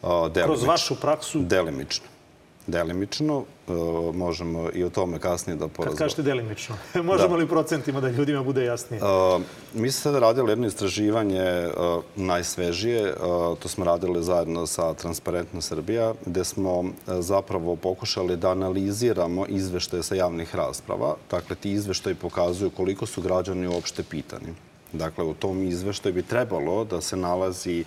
Delimično. 0.02 0.44
Kroz 0.44 0.64
vašu 0.64 0.96
praksu? 1.00 1.38
Delimično. 1.38 2.06
Delimično. 2.68 3.44
Možemo 4.14 4.70
i 4.74 4.84
o 4.84 4.90
tome 4.90 5.18
kasnije 5.18 5.56
da 5.56 5.68
porazgovaramo. 5.68 5.96
Kad 5.96 5.98
kažete 5.98 6.22
delimično, 6.22 6.76
možemo 7.12 7.28
da. 7.28 7.36
li 7.36 7.48
procentima 7.48 8.00
da 8.00 8.10
ljudima 8.10 8.42
bude 8.42 8.64
jasnije? 8.64 9.02
Mi 9.74 9.90
smo 9.90 10.02
sada 10.02 10.18
radili 10.18 10.52
jedno 10.52 10.66
istraživanje 10.66 11.68
najsvežije. 12.16 13.14
To 13.62 13.68
smo 13.68 13.84
radili 13.84 14.24
zajedno 14.24 14.66
sa 14.66 14.94
Transparentna 14.94 15.60
Srbija, 15.60 16.14
gde 16.26 16.44
smo 16.44 16.84
zapravo 17.06 17.76
pokušali 17.76 18.36
da 18.36 18.50
analiziramo 18.50 19.46
izveštaje 19.48 20.02
sa 20.02 20.14
javnih 20.14 20.54
rasprava. 20.54 21.16
Dakle, 21.30 21.56
ti 21.56 21.70
izveštaji 21.70 22.14
pokazuju 22.14 22.70
koliko 22.70 23.06
su 23.06 23.22
građani 23.22 23.66
uopšte 23.66 24.02
pitani. 24.02 24.54
Dakle, 24.92 25.24
u 25.24 25.34
tom 25.34 25.62
izveštaju 25.62 26.14
bi 26.14 26.22
trebalo 26.22 26.84
da 26.84 27.00
se 27.00 27.16
nalazi 27.16 27.84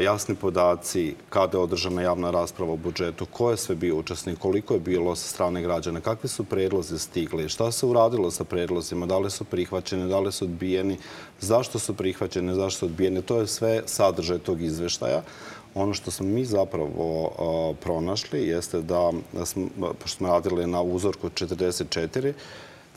jasni 0.00 0.34
podaci 0.34 1.14
kada 1.28 1.58
je 1.58 1.62
održana 1.62 2.02
javna 2.02 2.30
rasprava 2.30 2.72
o 2.72 2.76
budžetu, 2.76 3.26
ko 3.26 3.50
je 3.50 3.56
sve 3.56 3.74
bio 3.74 3.96
učesnik, 3.96 4.38
koliko 4.38 4.74
je 4.74 4.80
bilo 4.80 5.16
sa 5.16 5.28
strane 5.28 5.62
građana, 5.62 6.00
kakvi 6.00 6.28
su 6.28 6.44
predlozi 6.44 6.98
stigli, 6.98 7.48
šta 7.48 7.72
se 7.72 7.86
uradilo 7.86 8.30
sa 8.30 8.44
predlozima, 8.44 9.06
da 9.06 9.18
li 9.18 9.30
su 9.30 9.44
prihvaćeni, 9.44 10.08
da 10.08 10.20
li 10.20 10.32
su 10.32 10.44
odbijeni, 10.44 10.98
zašto 11.40 11.78
su 11.78 11.94
prihvaćeni, 11.94 12.54
zašto 12.54 12.78
su 12.78 12.86
odbijeni. 12.86 13.22
To 13.22 13.40
je 13.40 13.46
sve 13.46 13.82
sadržaj 13.86 14.38
tog 14.38 14.62
izveštaja. 14.62 15.22
Ono 15.74 15.94
što 15.94 16.10
smo 16.10 16.26
mi 16.26 16.44
zapravo 16.44 17.30
pronašli 17.80 18.48
jeste 18.48 18.82
da, 18.82 19.12
smo, 19.44 19.68
pošto 20.02 20.16
smo 20.16 20.28
radili 20.28 20.66
na 20.66 20.82
uzorku 20.82 21.28
44, 21.30 22.32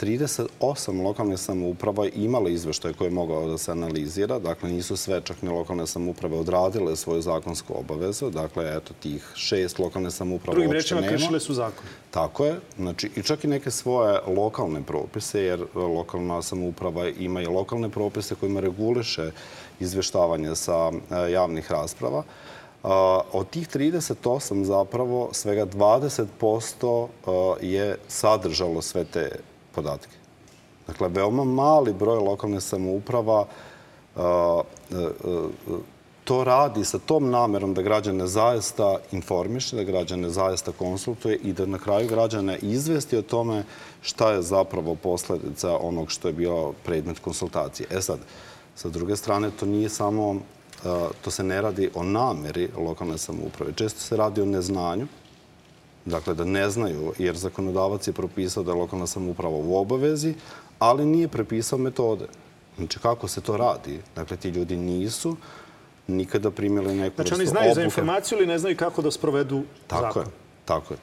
38 0.02 1.02
lokalne 1.04 1.38
samouprava 1.38 2.08
imale 2.16 2.54
izveštaje 2.54 2.94
koje 2.94 3.08
je 3.08 3.12
mogao 3.12 3.48
da 3.48 3.58
se 3.58 3.72
analizira. 3.72 4.40
Dakle, 4.40 4.70
nisu 4.70 4.98
sve 4.98 5.22
čak 5.24 5.42
ni 5.42 5.50
lokalne 5.50 5.88
samouprave 5.88 6.38
odradile 6.38 6.96
svoju 6.96 7.22
zakonsku 7.22 7.74
obavezu. 7.80 8.30
Dakle, 8.30 8.78
eto, 8.78 8.94
tih 9.00 9.32
šest 9.36 9.80
lokalne 9.80 10.12
samouprava 10.12 10.60
uopšte 10.60 10.66
nema. 10.66 10.74
Drugim 10.74 11.02
rečima, 11.02 11.18
kršile 11.18 11.40
su 11.40 11.54
zakon. 11.54 11.86
Tako 12.12 12.46
je. 12.46 12.60
Znači, 12.78 13.10
i 13.16 13.24
čak 13.24 13.44
i 13.44 13.48
neke 13.48 13.72
svoje 13.72 14.20
lokalne 14.28 14.82
propise, 14.82 15.42
jer 15.42 15.66
lokalna 15.76 16.42
samouprava 16.42 17.10
ima 17.10 17.42
i 17.42 17.46
lokalne 17.46 17.90
propise 17.90 18.36
kojima 18.36 18.60
reguliše 18.60 19.32
izveštavanje 19.80 20.56
sa 20.56 20.92
e, 20.92 21.32
javnih 21.32 21.72
rasprava. 21.72 22.24
Od 23.32 23.50
tih 23.50 23.70
38 23.70 24.64
zapravo 24.64 25.30
svega 25.32 25.66
20% 25.66 27.08
e, 27.62 27.66
je 27.66 27.98
sadržalo 28.08 28.82
sve 28.82 29.06
te 29.06 29.30
podatke. 29.76 30.16
Dakle, 30.88 31.10
veoma 31.10 31.44
mali 31.44 31.94
broj 31.94 32.20
lokalne 32.20 32.62
samouprava 32.62 33.40
uh, 33.42 34.22
uh, 34.22 34.64
uh, 35.68 35.80
to 36.26 36.44
radi 36.44 36.86
sa 36.86 37.00
tom 37.00 37.30
namerom 37.30 37.74
da 37.74 37.82
građane 37.82 38.28
zaista 38.28 38.98
informiše, 39.12 39.76
da 39.76 39.84
građane 39.84 40.30
zaista 40.30 40.72
konsultuje 40.72 41.36
i 41.38 41.54
da 41.54 41.66
na 41.66 41.78
kraju 41.78 42.10
građane 42.10 42.58
izvesti 42.62 43.18
o 43.18 43.22
tome 43.22 43.64
šta 44.02 44.32
je 44.32 44.42
zapravo 44.42 44.96
posledica 44.96 45.78
onog 45.78 46.12
što 46.12 46.28
je 46.28 46.34
bio 46.34 46.74
predmet 46.86 47.20
konsultacije. 47.20 47.88
E 47.92 48.02
sad, 48.02 48.20
sa 48.76 48.90
druge 48.90 49.16
strane, 49.16 49.52
to 49.60 49.66
nije 49.66 49.90
samo, 49.90 50.36
to 51.22 51.32
se 51.32 51.44
ne 51.44 51.62
radi 51.62 51.90
o 51.96 52.04
nameri 52.04 52.70
lokalne 52.78 53.18
samouprave. 53.18 53.74
Često 53.74 54.00
se 54.00 54.18
radi 54.18 54.42
o 54.42 54.46
neznanju, 54.46 55.08
Dakle, 56.06 56.34
da 56.34 56.46
ne 56.46 56.70
znaju, 56.70 57.14
jer 57.18 57.36
zakonodavac 57.36 58.08
je 58.08 58.14
propisao 58.14 58.64
da 58.64 58.72
je 58.72 58.78
lokalna 58.78 59.08
samouprava 59.08 59.56
u 59.56 59.78
obavezi, 59.78 60.34
ali 60.80 61.06
nije 61.06 61.28
prepisao 61.28 61.80
metode. 61.80 62.28
Znači, 62.78 63.00
kako 63.00 63.28
se 63.28 63.42
to 63.42 63.58
radi? 63.58 64.00
Dakle, 64.16 64.38
ti 64.38 64.50
ljudi 64.50 64.78
nisu 64.78 65.36
nikada 66.08 66.52
primili 66.52 66.96
neku 66.96 67.16
Znači, 67.16 67.34
oni 67.34 67.46
znaju 67.46 67.76
za 67.76 67.84
informaciju 67.84 68.38
ili 68.38 68.48
ne 68.48 68.60
znaju 68.60 68.78
kako 68.78 69.02
da 69.02 69.12
sprovedu 69.12 69.64
tako 69.88 70.04
zakon? 70.04 70.24
Je, 70.24 70.30
tako 70.66 70.94
je. 70.94 70.98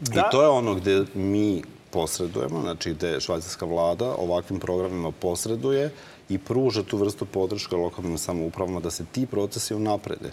Da. 0.00 0.20
I 0.20 0.30
to 0.30 0.42
je 0.42 0.48
ono 0.48 0.74
gde 0.74 1.04
mi 1.14 1.62
posredujemo, 1.90 2.60
znači 2.60 2.94
gde 2.94 3.20
švajcarska 3.20 3.66
vlada 3.66 4.14
ovakvim 4.18 4.60
programima 4.60 5.10
posreduje 5.10 5.90
i 6.28 6.38
pruža 6.38 6.82
tu 6.82 6.96
vrstu 6.96 7.24
podrške 7.24 7.76
lokalnim 7.76 8.18
samoupravama 8.18 8.80
da 8.80 8.90
se 8.90 9.04
ti 9.12 9.26
procesi 9.26 9.74
unaprede. 9.74 10.30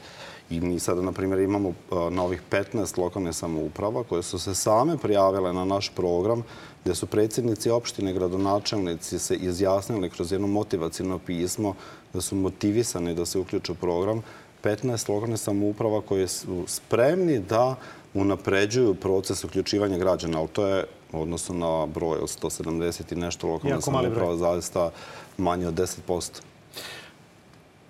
I 0.51 0.61
mi 0.61 0.79
sada, 0.79 1.01
na 1.01 1.11
primjer, 1.11 1.39
imamo 1.39 1.73
novih 2.11 2.41
15 2.51 2.99
lokalne 2.99 3.33
samouprava 3.33 4.03
koje 4.03 4.23
su 4.23 4.39
se 4.39 4.55
same 4.55 4.97
prijavile 4.97 5.53
na 5.53 5.65
naš 5.65 5.89
program 5.89 6.43
gde 6.83 6.95
su 6.95 7.05
predsjednici 7.05 7.69
opštine, 7.69 8.13
gradonačelnici 8.13 9.19
se 9.19 9.35
izjasnili 9.35 10.09
kroz 10.09 10.31
jedno 10.31 10.47
motivacijno 10.47 11.19
pismo 11.19 11.75
da 12.13 12.21
su 12.21 12.35
motivisani 12.35 13.15
da 13.15 13.25
se 13.25 13.39
uključe 13.39 13.71
u 13.71 13.75
program 13.75 14.21
15 14.63 15.13
lokalne 15.13 15.37
samouprava 15.37 16.01
koje 16.01 16.27
su 16.27 16.63
spremni 16.67 17.39
da 17.39 17.75
unapređuju 18.13 18.95
proces 18.95 19.43
uključivanja 19.43 19.97
građana, 19.97 20.39
ali 20.39 20.47
to 20.47 20.67
je 20.67 20.85
odnosno 21.11 21.55
na 21.55 21.85
broj 21.85 22.17
od 22.17 22.29
170 22.41 23.13
i 23.13 23.15
nešto 23.15 23.47
lokalne 23.47 23.81
samouprava 23.81 24.37
zaista 24.37 24.91
manje 25.37 25.67
od 25.67 25.73
10%. 25.73 26.41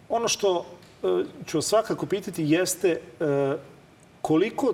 Ono 0.09 0.27
što 0.27 0.65
ću 1.47 1.61
svakako 1.61 2.05
pitati 2.05 2.43
jeste 2.43 2.89
e, 2.89 2.99
koliko 4.21 4.73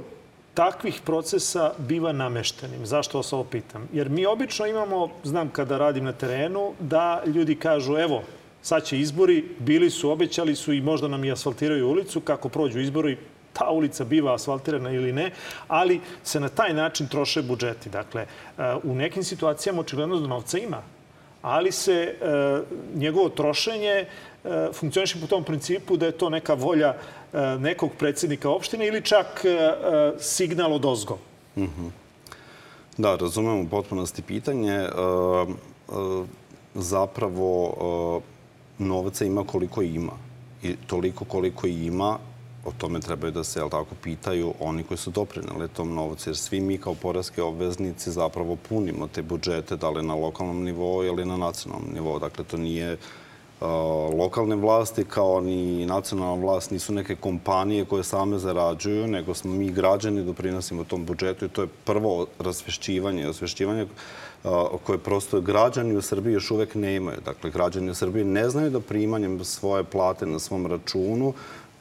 takvih 0.53 1.01
procesa 1.05 1.71
biva 1.77 2.11
nameštenim. 2.11 2.85
Zašto 2.85 3.17
vas 3.17 3.33
ovo 3.33 3.43
pitam? 3.43 3.87
Jer 3.93 4.09
mi 4.09 4.25
obično 4.25 4.65
imamo, 4.65 5.09
znam 5.23 5.49
kada 5.49 5.77
radim 5.77 6.03
na 6.03 6.11
terenu, 6.13 6.73
da 6.79 7.21
ljudi 7.25 7.55
kažu 7.55 7.97
evo, 7.97 8.23
sad 8.61 8.83
će 8.83 8.99
izbori, 8.99 9.45
bili 9.59 9.89
su, 9.89 10.09
obećali 10.11 10.55
su 10.55 10.73
i 10.73 10.81
možda 10.81 11.07
nam 11.07 11.23
i 11.23 11.31
asfaltiraju 11.31 11.87
ulicu. 11.87 12.21
Kako 12.21 12.49
prođu 12.49 12.79
izbori, 12.79 13.17
ta 13.53 13.69
ulica 13.69 14.05
biva 14.05 14.33
asfaltirana 14.33 14.91
ili 14.91 15.13
ne, 15.13 15.31
ali 15.67 16.01
se 16.23 16.39
na 16.39 16.49
taj 16.49 16.73
način 16.73 17.07
troše 17.07 17.41
budžeti. 17.41 17.89
Dakle, 17.89 18.21
e, 18.21 18.27
u 18.83 18.95
nekim 18.95 19.23
situacijama 19.23 19.81
očigledno 19.81 20.19
da 20.19 20.27
novca 20.27 20.57
ima, 20.57 20.81
ali 21.41 21.71
se 21.71 22.15
njegovo 22.95 23.29
trošenje 23.29 24.05
E, 24.36 24.36
funkcioniše 24.73 25.21
po 25.21 25.27
tom 25.27 25.43
principu 25.43 25.97
da 25.97 26.05
je 26.05 26.11
to 26.11 26.29
neka 26.29 26.53
volja 26.53 26.93
e, 27.33 27.39
nekog 27.59 27.91
predsednika 27.99 28.49
opštine 28.49 28.87
ili 28.87 29.01
čak 29.01 29.45
e, 29.45 29.71
signal 30.19 30.73
od 30.73 30.85
ozgo. 30.85 31.17
-hmm. 31.55 31.89
Da, 32.97 33.15
razumemo 33.15 33.69
potpunosti 33.69 34.21
pitanje. 34.21 34.73
E, 34.73 34.85
e, 34.85 36.25
zapravo 36.75 37.73
e, 38.79 38.83
novca 38.83 39.25
ima 39.25 39.43
koliko 39.43 39.81
ima. 39.81 40.13
I 40.63 40.75
toliko 40.87 41.25
koliko 41.25 41.67
ima, 41.67 42.17
o 42.65 42.71
tome 42.77 42.99
trebaju 42.99 43.31
da 43.31 43.43
se, 43.43 43.59
tako, 43.59 43.95
pitaju 44.03 44.53
oni 44.59 44.83
koji 44.83 44.97
su 44.97 45.11
doprinali 45.11 45.69
tom 45.69 45.93
novcu. 45.93 46.29
Jer 46.29 46.37
svi 46.37 46.59
mi 46.59 46.77
kao 46.77 46.95
porazke 46.95 47.43
obveznici 47.43 48.11
zapravo 48.11 48.55
punimo 48.55 49.07
te 49.07 49.21
budžete, 49.21 49.75
da 49.75 49.89
li 49.89 50.03
na 50.03 50.15
lokalnom 50.15 50.63
nivou 50.63 51.03
ili 51.03 51.25
na 51.25 51.37
nacionalnom 51.37 51.93
nivou. 51.93 52.19
Dakle, 52.19 52.43
to 52.43 52.57
nije 52.57 52.97
lokalne 54.17 54.55
vlasti 54.55 55.03
kao 55.03 55.41
ni 55.41 55.85
nacionalna 55.85 56.45
vlast 56.45 56.71
nisu 56.71 56.93
neke 56.93 57.15
kompanije 57.15 57.85
koje 57.85 58.03
same 58.03 58.37
zarađuju, 58.37 59.07
nego 59.07 59.33
smo 59.33 59.53
mi 59.53 59.71
građani 59.71 60.23
doprinosimo 60.23 60.83
tom 60.83 61.05
budžetu 61.05 61.45
i 61.45 61.49
to 61.49 61.61
je 61.61 61.67
prvo 61.83 62.25
rasvešćivanje. 62.39 63.27
Osvešćivanje 63.27 63.87
koje 64.83 64.97
prosto 64.97 65.41
građani 65.41 65.95
u 65.95 66.01
Srbiji 66.01 66.33
još 66.33 66.51
uvek 66.51 66.75
ne 66.75 66.95
imaju. 66.95 67.17
Dakle, 67.25 67.51
građani 67.51 67.89
u 67.89 67.95
Srbiji 67.95 68.23
ne 68.23 68.49
znaju 68.49 68.69
da 68.69 68.79
primanjem 68.79 69.43
svoje 69.43 69.83
plate 69.83 70.25
na 70.25 70.39
svom 70.39 70.67
računu 70.67 71.33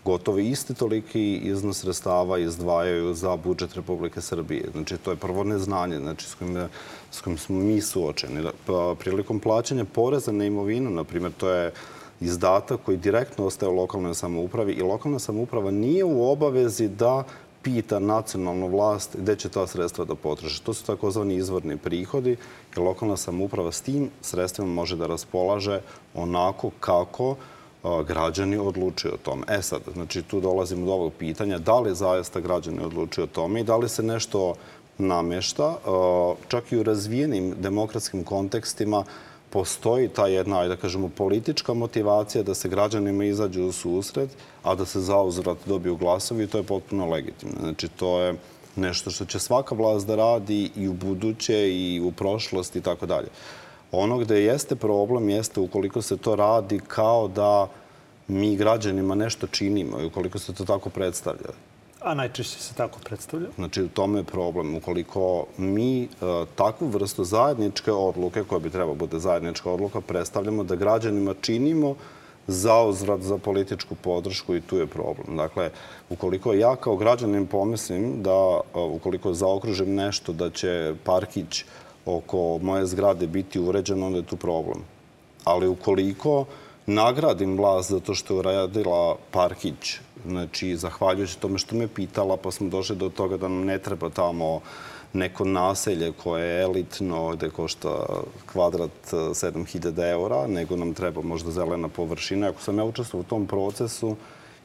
gotovo 0.06 0.38
isti 0.38 0.75
toliki 0.75 1.36
iznos 1.36 1.80
sredstava 1.80 2.38
izdvajaju 2.38 3.14
za 3.14 3.36
budžet 3.36 3.75
Republike 3.75 4.20
Srbije. 4.20 4.68
Znači, 4.72 4.96
to 4.96 5.10
je 5.10 5.16
prvo 5.16 5.44
neznanje 5.44 5.98
znači, 5.98 6.26
s, 6.26 6.34
kojim, 6.34 6.68
s 7.10 7.20
kojim 7.20 7.38
smo 7.38 7.58
mi 7.58 7.80
suočeni. 7.80 8.44
Pa, 8.66 8.94
prilikom 8.98 9.40
plaćanja 9.40 9.84
poreza 9.84 10.32
na 10.32 10.44
imovinu, 10.44 10.90
na 10.90 11.04
primjer, 11.04 11.32
to 11.32 11.50
je 11.50 11.72
izdatak 12.20 12.80
koji 12.84 12.96
direktno 12.96 13.46
ostaje 13.46 13.72
u 13.72 13.76
lokalnoj 13.76 14.14
samoupravi 14.14 14.72
i 14.72 14.82
lokalna 14.82 15.18
samouprava 15.18 15.70
nije 15.70 16.04
u 16.04 16.30
obavezi 16.30 16.88
da 16.88 17.25
pita 17.62 17.98
nacionalnu 17.98 18.68
vlast 18.68 19.16
gde 19.18 19.36
će 19.36 19.48
ta 19.48 19.66
sredstva 19.66 20.04
da 20.04 20.14
potroše. 20.14 20.62
To 20.62 20.75
su 20.75 20.86
takozvani 20.86 21.34
izvorni 21.34 21.76
prihodi 21.76 22.36
i 22.76 22.80
lokalna 22.80 23.16
samouprava 23.16 23.72
s 23.72 23.80
tim 23.80 24.10
sredstvima 24.22 24.70
može 24.70 24.96
da 24.96 25.06
raspolaže 25.06 25.80
onako 26.14 26.70
kako 26.80 27.34
građani 28.06 28.56
odlučuju 28.56 29.14
o 29.14 29.16
tome. 29.16 29.42
E 29.48 29.62
sad, 29.62 29.80
znači 29.92 30.22
tu 30.22 30.40
dolazimo 30.40 30.86
do 30.86 30.92
ovog 30.92 31.12
pitanja 31.18 31.58
da 31.58 31.80
li 31.80 31.94
zaista 31.94 32.40
građani 32.40 32.84
odlučuju 32.84 33.24
o 33.24 33.34
tome 33.34 33.60
i 33.60 33.64
da 33.64 33.76
li 33.76 33.88
se 33.88 34.02
nešto 34.02 34.54
namešta. 34.98 35.76
Čak 36.48 36.72
i 36.72 36.78
u 36.78 36.82
razvijenim 36.82 37.54
demokratskim 37.58 38.24
kontekstima 38.24 39.04
postoji 39.50 40.08
ta 40.08 40.26
jedna, 40.26 40.68
da 40.68 40.76
kažemo, 40.76 41.08
politička 41.08 41.74
motivacija 41.74 42.42
da 42.42 42.54
se 42.54 42.68
građanima 42.68 43.24
izađu 43.24 43.64
u 43.64 43.72
susret, 43.72 44.30
a 44.62 44.74
da 44.74 44.84
se 44.84 45.00
zauzvrat 45.00 45.58
dobiju 45.66 45.96
glasovi 45.96 46.44
i 46.44 46.46
to 46.46 46.58
je 46.58 46.64
potpuno 46.64 47.10
legitimno. 47.10 47.54
Znači, 47.60 47.88
to 47.88 48.20
je 48.20 48.34
nešto 48.76 49.10
što 49.10 49.24
će 49.24 49.38
svaka 49.38 49.74
vlast 49.74 50.06
da 50.06 50.16
radi 50.16 50.70
i 50.76 50.88
u 50.88 50.92
buduće 50.92 51.70
i 51.72 52.00
u 52.00 52.12
prošlosti 52.12 52.78
i 52.78 52.82
tako 52.82 53.06
dalje. 53.06 53.28
Ono 53.92 54.18
gde 54.18 54.42
jeste 54.42 54.76
problem 54.76 55.28
jeste 55.28 55.60
ukoliko 55.60 56.02
se 56.02 56.16
to 56.16 56.36
radi 56.36 56.80
kao 56.88 57.28
da 57.28 57.68
mi 58.28 58.56
građanima 58.56 59.14
nešto 59.14 59.46
činimo 59.46 60.00
i 60.00 60.04
ukoliko 60.04 60.38
se 60.38 60.54
to 60.54 60.64
tako 60.64 60.90
predstavlja. 60.90 61.50
A 62.00 62.14
najčešće 62.14 62.58
se 62.58 62.74
tako 62.74 62.98
predstavlja? 63.04 63.46
Znači, 63.56 63.82
u 63.82 63.88
tome 63.88 64.18
je 64.18 64.24
problem. 64.24 64.74
Ukoliko 64.74 65.46
mi 65.58 66.02
e, 66.02 66.06
takvu 66.54 66.88
vrstu 66.88 67.24
zajedničke 67.24 67.92
odluke, 67.92 68.44
koja 68.44 68.58
bi 68.58 68.70
trebao 68.70 68.94
bude 68.94 69.18
zajednička 69.18 69.70
odluka, 69.70 70.00
predstavljamo 70.00 70.64
da 70.64 70.76
građanima 70.76 71.34
činimo 71.40 71.94
zauzvrat 72.46 73.20
za 73.20 73.38
političku 73.38 73.94
podršku 73.94 74.54
i 74.54 74.60
tu 74.60 74.78
je 74.78 74.86
problem. 74.86 75.36
Dakle, 75.36 75.70
ukoliko 76.10 76.52
ja 76.52 76.76
kao 76.76 76.96
građanin 76.96 77.46
pomislim 77.46 78.22
da 78.22 78.30
e, 78.30 78.78
ukoliko 78.78 79.32
zaokružim 79.34 79.94
nešto 79.94 80.32
da 80.32 80.50
će 80.50 80.94
parkić 81.04 81.64
oko 82.06 82.58
moje 82.62 82.86
zgrade 82.86 83.26
biti 83.26 83.60
uređen, 83.60 84.02
onda 84.02 84.19
je 84.19 84.26
tu 84.26 84.36
problem. 84.36 84.84
Ali 85.45 85.69
ukoliko 85.69 86.45
nagradim 86.86 87.58
vlast 87.58 87.90
zato 87.90 88.14
što 88.14 88.34
je 88.34 88.38
uradila 88.38 89.16
parkić, 89.30 89.99
znači, 90.26 90.76
zahvaljujući 90.76 91.38
tome 91.38 91.58
što 91.58 91.76
me 91.76 91.88
pitala, 91.88 92.36
pa 92.36 92.50
smo 92.50 92.69
došli 92.69 92.97
do 92.97 93.08
toga 93.08 93.36
da 93.36 93.49
nam 93.49 93.64
ne 93.64 93.78
treba 93.78 94.10
tamo 94.10 94.60
neko 95.12 95.45
naselje 95.45 96.12
koje 96.12 96.47
je 96.47 96.62
elitno, 96.62 97.30
gde 97.36 97.50
košta 97.50 98.06
kvadrat 98.52 98.90
7000 99.12 99.99
e, 99.99 100.10
eura, 100.10 100.47
nego 100.47 100.76
nam 100.76 100.95
treba 100.95 101.23
možda 101.23 101.50
zelena 101.50 101.88
površina. 101.88 102.49
Ako 102.49 102.62
sam 102.62 102.78
ja 102.78 102.84
učestvovao 102.84 103.25
u 103.26 103.28
tom 103.28 103.47
procesu 103.47 104.16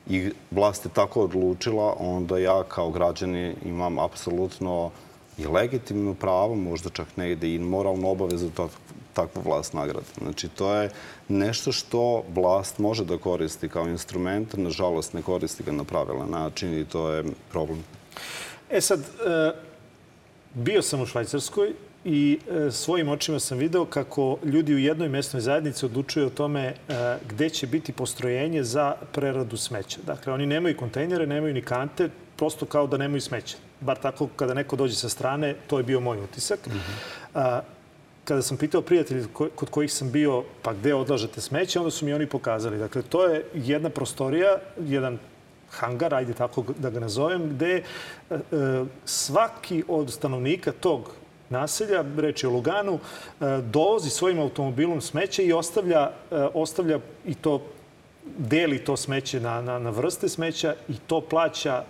i 0.10 0.32
vlast 0.52 0.86
je 0.86 0.92
tako 0.94 1.24
odlučila, 1.24 1.96
onda 2.00 2.38
ja 2.38 2.64
kao 2.64 2.90
građani 2.90 3.56
imam 3.66 4.00
apsolutno 4.00 4.92
i 5.38 5.46
legitimno 5.46 6.14
pravo, 6.14 6.56
možda 6.56 6.90
čak 6.90 7.08
negde 7.18 7.54
i 7.54 7.60
moralnu 7.60 8.10
obavezu 8.10 8.50
da 8.58 8.68
takvu 9.14 9.42
vlast 9.46 9.74
nagradi. 9.74 10.06
Znači, 10.22 10.48
to 10.48 10.74
je 10.76 10.90
nešto 11.28 11.72
što 11.72 12.24
vlast 12.34 12.80
može 12.80 13.06
da 13.06 13.18
koristi 13.18 13.70
kao 13.70 13.88
instrument, 13.88 14.54
nažalost 14.58 15.14
ne 15.14 15.22
koristi 15.22 15.64
ga 15.64 15.72
na 15.72 15.84
pravilan 15.84 16.30
način 16.30 16.80
i 16.80 16.86
to 16.86 17.10
je 17.10 17.24
problem. 17.52 17.84
E 18.70 18.82
sad, 18.82 19.00
e, 19.00 19.52
bio 20.54 20.82
sam 20.82 21.02
u 21.02 21.06
Švajcarskoj 21.06 21.74
i 22.06 22.40
e, 22.50 22.72
svojim 22.72 23.10
očima 23.10 23.40
sam 23.40 23.58
video 23.58 23.86
kako 23.86 24.38
ljudi 24.44 24.74
u 24.74 24.80
jednoj 24.80 25.10
mesnoj 25.10 25.42
zajednici 25.42 25.86
odlučuju 25.86 26.28
o 26.28 26.30
tome 26.30 26.66
e, 26.66 26.74
gde 27.30 27.50
će 27.50 27.68
biti 27.68 27.94
postrojenje 27.94 28.64
za 28.64 28.96
preradu 29.12 29.58
smeća. 29.58 30.00
Dakle, 30.06 30.34
oni 30.34 30.46
nemaju 30.46 30.78
kontejnere, 30.78 31.28
nemaju 31.28 31.54
ni 31.54 31.62
kante, 31.62 32.10
prosto 32.38 32.66
kao 32.66 32.88
da 32.88 32.98
nemaju 32.98 33.22
smeća. 33.22 33.58
Bar 33.82 33.98
tako 33.98 34.28
kada 34.36 34.54
neko 34.54 34.76
dođe 34.76 34.96
sa 34.96 35.10
strane, 35.10 35.56
to 35.68 35.78
je 35.78 35.84
bio 35.84 36.00
moj 36.00 36.24
utisak. 36.24 36.60
Mm 36.68 36.72
-hmm. 36.72 37.62
kada 38.24 38.42
sam 38.42 38.58
pitao 38.58 38.82
prijatelji 38.82 39.26
kod 39.56 39.70
kojih 39.70 39.94
sam 39.94 40.12
bio, 40.12 40.44
pa 40.62 40.74
gde 40.74 40.94
odlažete 40.94 41.42
smeće, 41.42 41.80
onda 41.80 41.92
su 41.92 42.06
mi 42.06 42.14
oni 42.14 42.26
pokazali. 42.26 42.78
Dakle, 42.78 43.02
to 43.02 43.26
je 43.26 43.46
jedna 43.54 43.90
prostorija, 43.90 44.58
jedan 44.80 45.20
hangar, 45.72 46.14
ajde 46.14 46.34
tako 46.34 46.64
da 46.78 46.90
ga 46.90 47.00
nazovem, 47.00 47.50
gde 47.50 47.76
e, 47.76 47.82
e, 48.36 48.40
svaki 49.06 49.84
od 49.88 50.12
stanovnika 50.12 50.72
tog 50.72 51.12
naselja, 51.50 52.04
reč 52.18 52.44
je 52.44 52.50
o 52.50 52.52
Luganu, 52.52 53.00
e, 53.00 53.62
dovozi 53.62 54.10
svojim 54.10 54.40
automobilom 54.40 55.02
smeće 55.02 55.44
i 55.44 55.54
ostavlja, 55.54 56.12
ostavlja 56.54 57.00
i 57.26 57.36
to 57.36 57.62
deli 58.38 58.84
to 58.84 58.98
smeće 58.98 59.40
na, 59.40 59.62
na, 59.62 59.80
na 59.80 59.90
vrste 59.90 60.30
smeća 60.30 60.76
i 60.90 60.94
to 61.08 61.22
plaća 61.22 61.84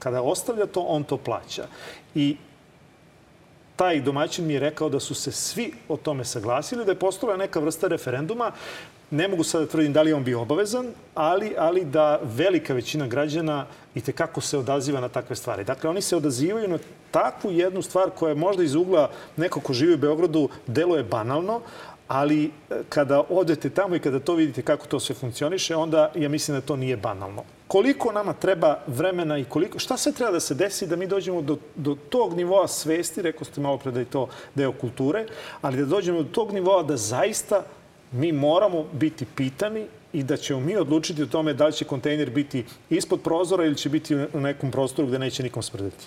Kada 0.00 0.22
ostavlja 0.22 0.66
to, 0.66 0.80
on 0.80 1.04
to 1.04 1.16
plaća. 1.16 1.66
I 2.14 2.36
taj 3.76 4.00
domaćin 4.00 4.46
mi 4.46 4.54
je 4.54 4.60
rekao 4.60 4.88
da 4.88 5.00
su 5.00 5.14
se 5.14 5.32
svi 5.32 5.72
o 5.88 5.96
tome 5.96 6.24
saglasili, 6.24 6.84
da 6.84 6.92
je 6.92 6.98
postala 6.98 7.36
neka 7.36 7.60
vrsta 7.60 7.88
referenduma. 7.88 8.50
Ne 9.10 9.28
mogu 9.28 9.44
sada 9.44 9.64
da 9.64 9.70
tvrdim 9.70 9.92
da 9.92 10.02
li 10.02 10.12
on 10.12 10.24
bio 10.24 10.42
obavezan, 10.42 10.92
ali, 11.14 11.54
ali 11.58 11.84
da 11.84 12.20
velika 12.22 12.74
većina 12.74 13.06
građana 13.06 13.66
i 13.94 14.00
tekako 14.00 14.40
se 14.40 14.58
odaziva 14.58 15.00
na 15.00 15.08
takve 15.08 15.36
stvari. 15.36 15.64
Dakle, 15.64 15.90
oni 15.90 16.02
se 16.02 16.16
odazivaju 16.16 16.68
na 16.68 16.78
takvu 17.10 17.50
jednu 17.50 17.82
stvar 17.82 18.10
koja 18.10 18.34
možda 18.34 18.62
iz 18.62 18.74
ugla 18.74 19.10
neko 19.36 19.60
ko 19.60 19.72
živi 19.72 19.94
u 19.94 19.98
Beogradu 19.98 20.48
deluje 20.66 21.02
banalno, 21.04 21.60
ali 22.10 22.44
e, 22.44 22.50
kada 22.88 23.22
odete 23.28 23.70
tamo 23.70 23.96
i 23.96 23.98
kada 23.98 24.20
to 24.20 24.34
vidite 24.34 24.62
kako 24.62 24.86
to 24.86 25.00
sve 25.00 25.14
funkcioniše, 25.14 25.76
onda 25.76 26.12
ja 26.14 26.28
mislim 26.28 26.56
da 26.56 26.66
to 26.66 26.76
nije 26.76 26.96
banalno. 26.96 27.44
Koliko 27.66 28.12
nama 28.12 28.32
treba 28.32 28.78
vremena 28.86 29.38
i 29.38 29.44
koliko, 29.44 29.78
šta 29.78 29.96
sve 29.96 30.12
treba 30.12 30.32
da 30.32 30.40
se 30.40 30.54
desi 30.54 30.86
da 30.86 30.96
mi 30.96 31.06
dođemo 31.06 31.42
do, 31.42 31.56
do 31.76 31.96
tog 32.08 32.34
nivoa 32.34 32.68
svesti, 32.68 33.22
rekao 33.22 33.44
ste 33.44 33.60
malo 33.60 33.78
pre 33.78 33.92
da 33.92 34.00
je 34.00 34.10
to 34.10 34.26
deo 34.54 34.72
kulture, 34.72 35.26
ali 35.62 35.76
da 35.76 35.84
dođemo 35.84 36.22
do 36.22 36.28
tog 36.32 36.52
nivoa 36.52 36.82
da 36.82 36.96
zaista 36.96 37.62
mi 38.12 38.32
moramo 38.32 38.84
biti 38.92 39.26
pitani 39.36 39.86
i 40.12 40.22
da 40.22 40.36
ćemo 40.36 40.60
mi 40.60 40.76
odlučiti 40.76 41.22
o 41.22 41.26
tome 41.26 41.54
da 41.54 41.66
li 41.66 41.72
će 41.72 41.84
kontejner 41.84 42.30
biti 42.30 42.64
ispod 42.90 43.20
prozora 43.22 43.64
ili 43.64 43.76
će 43.76 43.88
biti 43.88 44.16
u 44.16 44.40
nekom 44.40 44.70
prostoru 44.70 45.08
gde 45.08 45.18
neće 45.18 45.42
nikom 45.42 45.62
smrdeti. 45.62 46.06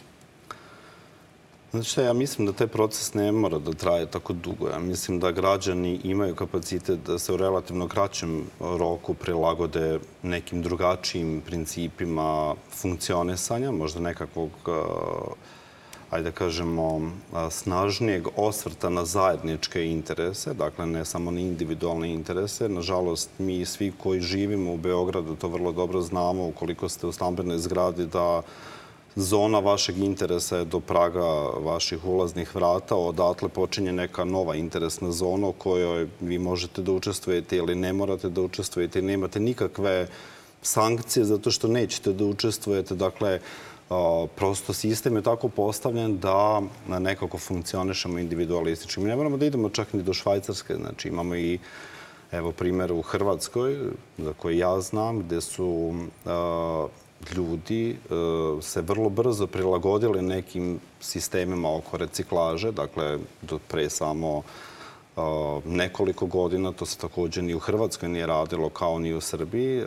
Znači 1.74 1.90
šta, 1.90 2.02
ja 2.02 2.14
mislim 2.14 2.46
da 2.46 2.54
taj 2.54 2.68
proces 2.68 3.14
ne 3.14 3.32
mora 3.32 3.58
da 3.60 3.72
traje 3.74 4.06
tako 4.06 4.34
dugo. 4.34 4.68
Ja 4.70 4.80
mislim 4.80 5.20
da 5.20 5.32
građani 5.32 6.00
imaju 6.04 6.36
kapacitet 6.36 7.00
da 7.08 7.20
se 7.20 7.34
u 7.34 7.38
relativno 7.38 7.88
kraćem 7.88 8.44
roku 8.60 9.14
prilagode 9.14 10.00
nekim 10.24 10.62
drugačijim 10.62 11.42
principima 11.46 12.56
funkcionisanja, 12.72 13.72
možda 13.72 14.00
nekakvog 14.00 14.52
ajde 16.10 16.30
da 16.30 16.36
kažemo, 16.36 17.12
snažnijeg 17.50 18.28
osvrta 18.36 18.90
na 18.90 19.06
zajedničke 19.06 19.86
interese, 19.86 20.54
dakle 20.54 20.86
ne 20.86 21.06
samo 21.06 21.32
na 21.32 21.40
individualne 21.40 22.14
interese. 22.14 22.70
Nažalost, 22.70 23.30
mi 23.40 23.66
svi 23.66 23.94
koji 24.04 24.22
živimo 24.22 24.74
u 24.74 24.78
Beogradu 24.78 25.36
to 25.36 25.48
vrlo 25.48 25.72
dobro 25.72 26.02
znamo, 26.02 26.48
ukoliko 26.48 26.90
ste 26.90 27.08
u 27.08 27.12
stambenoj 27.12 27.58
zgradi 27.58 28.06
da 28.06 28.42
zona 29.16 29.60
vašeg 29.60 29.98
interesa 29.98 30.58
je 30.58 30.66
do 30.66 30.80
praga 30.80 31.26
vaših 31.60 32.06
ulaznih 32.06 32.56
vrata, 32.56 32.96
odatle 32.96 33.50
počinje 33.50 33.92
neka 33.92 34.24
nova 34.24 34.56
interesna 34.56 35.12
zona 35.12 35.48
u 35.48 35.54
kojoj 35.54 36.08
vi 36.22 36.40
možete 36.40 36.82
da 36.82 36.92
učestvujete 36.92 37.58
ili 37.58 37.76
ne 37.76 37.94
morate 37.94 38.30
da 38.30 38.42
učestvujete 38.42 39.00
i 39.00 39.02
nemate 39.02 39.40
nikakve 39.40 40.08
sankcije 40.62 41.26
zato 41.26 41.52
što 41.52 41.68
nećete 41.68 42.14
da 42.14 42.26
učestvujete. 42.26 42.96
Dakle, 42.96 43.40
prosto 44.36 44.74
sistem 44.74 45.16
je 45.16 45.22
tako 45.22 45.50
postavljen 45.50 46.18
da 46.20 46.62
nekako 46.88 47.38
funkcionišemo 47.38 48.20
individualistički. 48.20 49.02
Mi 49.02 49.08
ne 49.08 49.16
moramo 49.16 49.38
da 49.38 49.46
idemo 49.46 49.70
čak 49.70 49.94
ni 49.94 50.04
do 50.04 50.14
Švajcarske. 50.14 50.76
Znači 50.76 51.08
imamo 51.08 51.36
i 51.36 51.60
evo 52.32 52.52
primjer 52.52 52.92
u 52.92 53.02
Hrvatskoj, 53.02 53.78
za 54.18 54.34
koje 54.34 54.58
ja 54.58 54.82
znam, 54.82 55.20
gde 55.20 55.42
su 55.42 55.94
ljudi 57.32 57.98
se 58.62 58.82
vrlo 58.82 59.10
brzo 59.10 59.48
prilagodili 59.48 60.22
nekim 60.22 60.80
sistemima 61.02 61.76
oko 61.76 61.98
reciklaže, 61.98 62.72
dakle, 62.72 63.18
do 63.42 63.60
pre 63.68 63.90
samo 63.90 64.42
nekoliko 65.66 66.26
godina. 66.26 66.72
To 66.72 66.86
se 66.86 66.98
takođe 66.98 67.42
ni 67.42 67.54
u 67.54 67.60
Hrvatskoj 67.60 68.10
nije 68.10 68.26
radilo 68.26 68.70
kao 68.70 69.00
ni 69.00 69.14
u 69.14 69.22
Srbiji. 69.22 69.84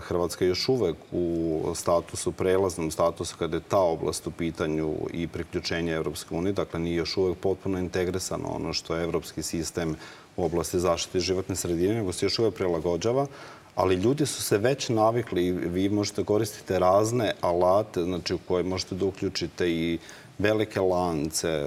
Hrvatska 0.00 0.44
je 0.44 0.48
još 0.48 0.68
uvek 0.68 0.96
u 1.12 1.60
statusu, 1.74 2.32
prelaznom 2.32 2.90
statusu 2.90 3.36
kada 3.38 3.56
je 3.56 3.62
ta 3.68 3.78
oblast 3.78 4.26
u 4.26 4.30
pitanju 4.30 4.94
i 5.12 5.26
priključenje 5.26 5.92
Evropske 5.92 6.34
unije. 6.34 6.52
Dakle, 6.52 6.80
nije 6.80 6.96
još 6.96 7.16
uvek 7.16 7.38
potpuno 7.38 7.78
integrisano 7.78 8.48
ono 8.48 8.72
što 8.72 8.94
je 8.94 9.04
evropski 9.04 9.42
sistem 9.42 9.96
u 10.36 10.44
oblasti 10.44 10.78
zaštite 10.78 11.20
životne 11.20 11.56
sredine, 11.56 11.94
nego 11.94 12.12
se 12.12 12.26
još 12.26 12.38
uvek 12.38 12.54
prilagođava 12.54 13.26
ali 13.80 13.94
ljudi 13.94 14.26
su 14.26 14.42
se 14.42 14.58
već 14.58 14.88
navikli 14.88 15.46
i 15.46 15.52
vi 15.52 15.88
možete 15.88 16.24
koristiti 16.24 16.78
razne 16.78 17.32
alate, 17.40 18.02
znači 18.02 18.34
u 18.34 18.38
koje 18.48 18.64
možete 18.64 18.94
da 18.94 19.04
uključite 19.04 19.70
i 19.70 19.98
velike 20.40 20.80
lance 20.80 21.66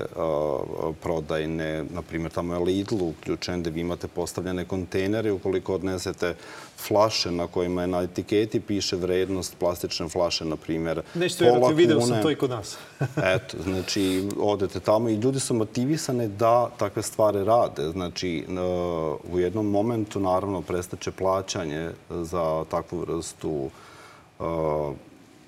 prodajne, 1.02 1.84
na 1.84 2.02
primjer 2.02 2.32
tamo 2.32 2.54
je 2.54 2.60
Lidl 2.60 3.04
uključen 3.04 3.62
gde 3.62 3.70
vi 3.70 3.82
imate 3.82 4.08
postavljene 4.08 4.66
kontejnere 4.66 5.32
ukoliko 5.32 5.76
odnesete 5.76 6.36
flaše 6.88 7.32
na 7.32 7.48
kojima 7.48 7.82
je 7.82 7.88
na 7.88 8.02
etiketi 8.02 8.60
piše 8.60 8.96
vrednost 8.96 9.56
plastične 9.60 10.10
flaše, 10.10 10.46
na 10.46 10.56
primjer, 10.56 11.02
Nešto 11.14 11.44
vjerojatno, 11.44 11.76
video 11.76 12.02
sam 12.02 12.22
to 12.22 12.32
i 12.32 12.36
kod 12.36 12.50
nas. 12.50 12.78
Eto, 13.36 13.58
znači, 13.64 14.30
odete 14.40 14.80
tamo 14.80 15.10
i 15.10 15.16
ljudi 15.16 15.40
su 15.40 15.54
motivisane 15.54 16.28
da 16.28 16.70
takve 16.78 17.02
stvari 17.02 17.44
rade. 17.44 17.90
Znači, 17.92 18.46
u 19.32 19.40
jednom 19.40 19.70
momentu, 19.70 20.20
naravno, 20.20 20.62
prestaće 20.62 21.12
plaćanje 21.12 21.90
za 22.10 22.66
takvu 22.72 23.00
vrstu 23.00 23.70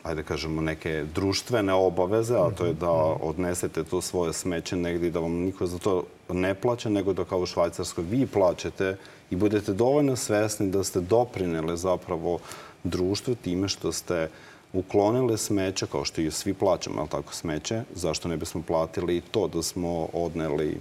ajde 0.06 0.24
kažemo, 0.24 0.62
neke 0.62 1.06
društvene 1.16 1.74
obaveze, 1.74 2.36
a 2.38 2.52
to 2.58 2.66
je 2.66 2.74
da 2.74 2.92
odnesete 2.92 3.84
to 3.84 4.02
svoje 4.02 4.34
smeće 4.34 4.76
negdje 4.76 5.08
i 5.08 5.12
da 5.12 5.20
vam 5.20 5.32
niko 5.32 5.66
za 5.66 5.78
to 5.78 6.04
ne 6.30 6.54
plaća, 6.56 6.90
nego 6.90 7.14
da 7.14 7.26
kao 7.26 7.40
u 7.40 7.46
Švajcarskoj 7.46 8.04
vi 8.04 8.28
plaćate 8.28 8.98
i 9.30 9.36
budete 9.36 9.74
dovoljno 9.74 10.16
svesni 10.16 10.70
da 10.72 10.84
ste 10.84 11.02
doprinele 11.02 11.78
zapravo 11.78 12.40
društvu 12.84 13.36
time 13.36 13.68
što 13.68 13.92
ste 13.92 14.30
uklonile 14.74 15.38
smeće, 15.38 15.88
kao 15.88 16.06
što 16.06 16.22
i 16.22 16.32
svi 16.32 16.54
plaćamo, 16.54 17.00
ali 17.00 17.10
tako, 17.10 17.34
smeće, 17.34 17.84
zašto 17.96 18.28
ne 18.28 18.38
bismo 18.38 18.62
platili 18.68 19.18
i 19.18 19.22
to 19.22 19.48
da 19.48 19.64
smo 19.64 20.08
odneli 20.14 20.78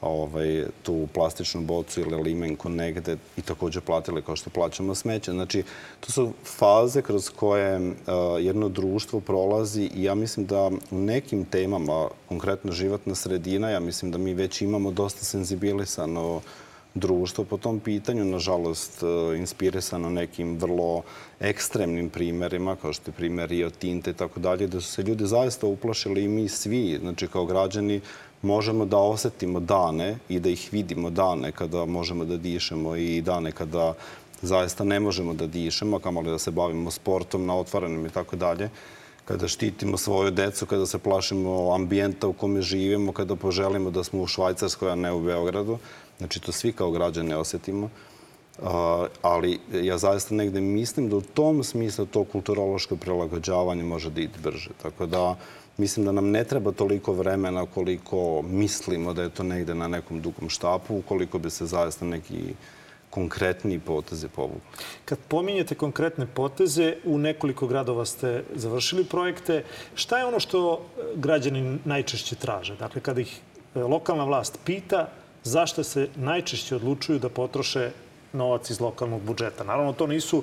ovaj, 0.00 0.64
tu 0.82 1.08
plastičnu 1.14 1.60
bocu 1.60 2.00
ili 2.00 2.22
limenku 2.22 2.68
negde 2.68 3.16
i 3.36 3.42
takođe 3.42 3.80
platili 3.80 4.22
kao 4.22 4.36
što 4.36 4.50
plaćamo 4.50 4.94
smeće. 4.94 5.32
Znači, 5.32 5.62
to 6.00 6.12
su 6.12 6.32
faze 6.44 7.02
kroz 7.02 7.30
koje 7.30 7.78
uh, 7.78 7.94
jedno 8.40 8.68
društvo 8.68 9.20
prolazi 9.20 9.90
i 9.94 10.02
ja 10.02 10.14
mislim 10.14 10.46
da 10.46 10.70
u 10.90 10.98
nekim 10.98 11.44
temama, 11.44 12.08
konkretno 12.28 12.72
životna 12.72 13.14
sredina, 13.14 13.70
ja 13.70 13.80
mislim 13.80 14.10
da 14.10 14.18
mi 14.18 14.34
već 14.34 14.62
imamo 14.62 14.90
dosta 14.90 15.24
senzibilisano 15.24 16.40
društvo 16.94 17.44
po 17.44 17.56
tom 17.56 17.80
pitanju, 17.80 18.24
nažalost, 18.24 19.02
uh, 19.02 19.38
inspirisano 19.38 20.10
nekim 20.10 20.58
vrlo 20.58 21.02
ekstremnim 21.40 22.10
primerima, 22.10 22.76
kao 22.76 22.92
što 22.92 23.10
je 23.10 23.14
primer 23.14 23.48
Rio 23.48 23.70
Tinte 23.70 24.10
i 24.10 24.14
tako 24.14 24.40
dalje, 24.40 24.66
da 24.66 24.80
su 24.80 24.92
se 24.92 25.02
ljudi 25.02 25.26
zaista 25.26 25.66
uplašili 25.66 26.24
i 26.24 26.28
mi 26.28 26.48
svi, 26.48 26.98
znači 27.00 27.26
kao 27.26 27.46
građani, 27.46 28.00
možemo 28.44 28.84
da 28.84 28.98
osetimo 28.98 29.60
dane 29.60 30.18
i 30.28 30.40
da 30.40 30.48
ih 30.48 30.68
vidimo 30.72 31.10
dane 31.10 31.52
kada 31.52 31.84
možemo 31.84 32.24
da 32.24 32.36
dišemo 32.36 32.96
i 32.96 33.20
dane 33.20 33.52
kada 33.52 33.94
zaista 34.42 34.84
ne 34.84 35.00
možemo 35.00 35.34
da 35.34 35.46
dišemo, 35.46 35.98
kamali 35.98 36.30
da 36.30 36.38
se 36.38 36.50
bavimo 36.50 36.90
sportom 36.90 37.46
na 37.46 37.56
otvorenom 37.56 38.06
i 38.06 38.10
tako 38.10 38.36
dalje 38.36 38.70
kada 39.24 39.48
štitimo 39.48 39.96
svoju 39.96 40.30
decu, 40.30 40.66
kada 40.66 40.86
se 40.86 40.98
plašimo 40.98 41.72
ambijenta 41.74 42.28
u 42.28 42.32
kome 42.32 42.62
živimo, 42.62 43.12
kada 43.12 43.36
poželimo 43.36 43.90
da 43.90 44.04
smo 44.04 44.22
u 44.22 44.26
Švajcarskoj, 44.26 44.90
a 44.90 44.94
ne 44.94 45.12
u 45.12 45.20
Beogradu. 45.20 45.78
Znači, 46.18 46.40
to 46.40 46.52
svi 46.52 46.72
kao 46.72 46.90
građane 46.90 47.36
osetimo. 47.36 47.90
ali 49.22 49.58
ja 49.72 49.98
zaista 49.98 50.34
negde 50.34 50.60
mislim 50.60 51.08
da 51.08 51.16
u 51.16 51.20
tom 51.20 51.64
smislu 51.64 52.06
to 52.06 52.24
kulturološko 52.24 52.96
prilagođavanje 52.96 53.82
može 53.82 54.10
da 54.10 54.20
ide 54.20 54.38
brže. 54.42 54.70
Tako 54.82 55.06
da, 55.06 55.36
Mislim 55.76 56.06
da 56.06 56.12
nam 56.12 56.30
ne 56.30 56.44
treba 56.44 56.72
toliko 56.72 57.12
vremena 57.12 57.66
koliko 57.66 58.42
mislimo 58.42 59.12
da 59.12 59.22
je 59.22 59.30
to 59.30 59.42
negde 59.42 59.74
na 59.74 59.88
nekom 59.88 60.20
dugom 60.20 60.48
štapu, 60.48 60.96
ukoliko 60.96 61.38
bi 61.38 61.50
se 61.50 61.66
zaista 61.66 62.04
neki 62.04 62.54
konkretni 63.10 63.78
poteze 63.78 64.28
povukli. 64.28 64.82
Kad 65.04 65.18
pominjete 65.28 65.74
konkretne 65.74 66.26
poteze, 66.26 66.96
u 67.04 67.18
nekoliko 67.18 67.66
gradova 67.66 68.04
ste 68.04 68.42
završili 68.54 69.04
projekte. 69.04 69.64
Šta 69.94 70.18
je 70.18 70.24
ono 70.24 70.40
što 70.40 70.80
građani 71.14 71.78
najčešće 71.84 72.36
traže? 72.36 72.76
Dakle, 72.76 73.00
kada 73.00 73.20
ih 73.20 73.40
e, 73.74 73.80
lokalna 73.80 74.24
vlast 74.24 74.58
pita 74.64 75.08
zašto 75.44 75.84
se 75.84 76.08
najčešće 76.16 76.76
odlučuju 76.76 77.18
da 77.18 77.28
potroše 77.28 77.90
novac 78.32 78.70
iz 78.70 78.80
lokalnog 78.80 79.22
budžeta. 79.22 79.64
Naravno, 79.64 79.92
to 79.92 80.06
nisu 80.06 80.42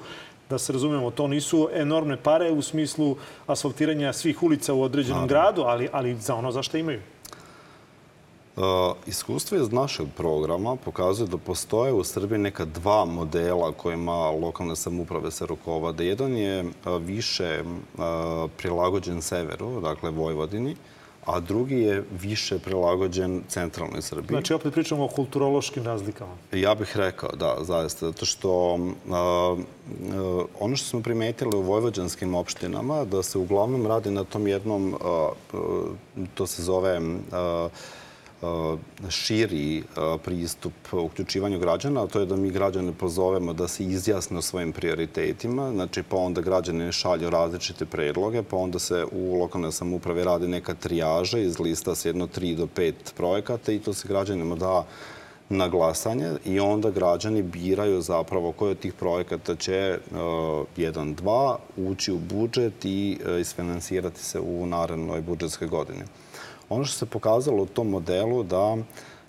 da 0.52 0.60
se 0.60 0.74
razumemo, 0.74 1.12
to 1.12 1.28
nisu 1.28 1.70
enormne 1.74 2.18
pare 2.18 2.52
u 2.52 2.62
smislu 2.62 3.16
asfaltiranja 3.48 4.14
svih 4.14 4.44
ulica 4.44 4.74
u 4.74 4.82
određenom 4.82 5.28
gradu, 5.28 5.62
ali, 5.62 5.90
ali 5.92 6.16
za 6.16 6.36
ono 6.36 6.52
zašto 6.52 6.78
imaju. 6.78 7.00
Uh, 8.56 8.64
iskustvo 9.08 9.58
iz 9.58 9.72
našeg 9.72 10.08
programa 10.18 10.76
pokazuje 10.76 11.28
da 11.28 11.38
postoje 11.38 11.94
u 11.94 12.04
Srbiji 12.04 12.40
neka 12.40 12.66
dva 12.66 13.06
modela 13.06 13.72
kojima 13.72 14.30
lokalne 14.30 14.76
samuprave 14.76 15.32
se 15.32 15.46
rukovade. 15.46 16.06
Jedan 16.06 16.36
je 16.38 16.66
više 17.00 17.64
uh, 17.64 18.04
prilagođen 18.58 19.22
severu, 19.22 19.80
dakle 19.82 20.12
Vojvodini, 20.12 20.76
a 21.26 21.40
drugi 21.40 21.76
je 21.76 22.04
više 22.22 22.60
prilagođen 22.60 23.42
centralnoj 23.48 24.02
Srbiji. 24.02 24.28
Znači, 24.28 24.54
opet 24.54 24.74
pričamo 24.74 25.06
o 25.06 25.08
kulturološkim 25.08 25.84
razlikama. 25.84 26.32
Ja 26.52 26.76
bih 26.76 26.98
rekao, 26.98 27.30
da, 27.36 27.58
zaista, 27.62 28.06
zato 28.06 28.26
što 28.26 28.80
a, 29.12 29.56
ono 30.60 30.76
što 30.76 30.88
smo 30.88 31.02
primetili 31.02 31.56
u 31.56 31.62
vojvođanskim 31.62 32.36
opštinama, 32.36 33.06
da 33.06 33.24
se 33.24 33.38
uglavnom 33.38 33.88
radi 33.88 34.12
na 34.12 34.24
tom 34.24 34.48
jednom, 34.48 34.96
to 36.34 36.48
se 36.48 36.64
zove 36.64 37.02
širi 39.10 39.84
pristup 40.24 40.74
uključivanju 40.92 41.60
građana, 41.60 42.04
a 42.04 42.08
to 42.08 42.20
je 42.20 42.26
da 42.26 42.36
mi 42.36 42.50
građane 42.52 42.94
pozovemo 42.94 43.54
da 43.54 43.68
se 43.68 43.84
izjasne 43.84 44.38
o 44.38 44.42
svojim 44.42 44.72
prioritetima, 44.72 45.72
znači 45.72 46.04
pa 46.04 46.18
onda 46.18 46.42
građane 46.42 46.92
šalju 46.92 47.30
različite 47.30 47.86
predloge, 47.86 48.44
pa 48.44 48.58
onda 48.58 48.80
se 48.80 49.06
u 49.12 49.40
lokalnoj 49.40 49.72
samupravi 49.72 50.24
radi 50.24 50.48
neka 50.48 50.74
trijaža 50.74 51.40
iz 51.40 51.60
lista 51.60 51.96
s 51.96 52.06
jedno 52.06 52.28
tri 52.28 52.56
do 52.56 52.68
pet 52.68 53.14
projekata 53.18 53.72
i 53.72 53.80
to 53.80 53.94
se 53.94 54.08
građanima 54.08 54.56
da 54.56 54.86
na 55.50 55.68
glasanje 55.68 56.32
i 56.46 56.60
onda 56.60 56.90
građani 56.90 57.42
biraju 57.42 58.02
zapravo 58.02 58.52
koji 58.52 58.72
od 58.72 58.80
tih 58.80 58.94
projekata 58.94 59.56
će 59.56 59.98
uh, 59.98 60.18
jedan, 60.78 61.14
dva 61.14 61.58
ući 61.78 62.12
u 62.12 62.18
budžet 62.18 62.86
i 62.86 63.20
isfinansirati 63.42 64.24
se 64.24 64.40
u 64.40 64.66
narednoj 64.66 65.22
budžetskoj 65.22 65.68
godini. 65.68 66.04
Ono 66.72 66.86
što 66.86 66.98
se 66.98 67.06
pokazalo 67.06 67.64
u 67.64 67.66
tom 67.66 67.90
modelu 67.90 68.44
da 68.44 68.78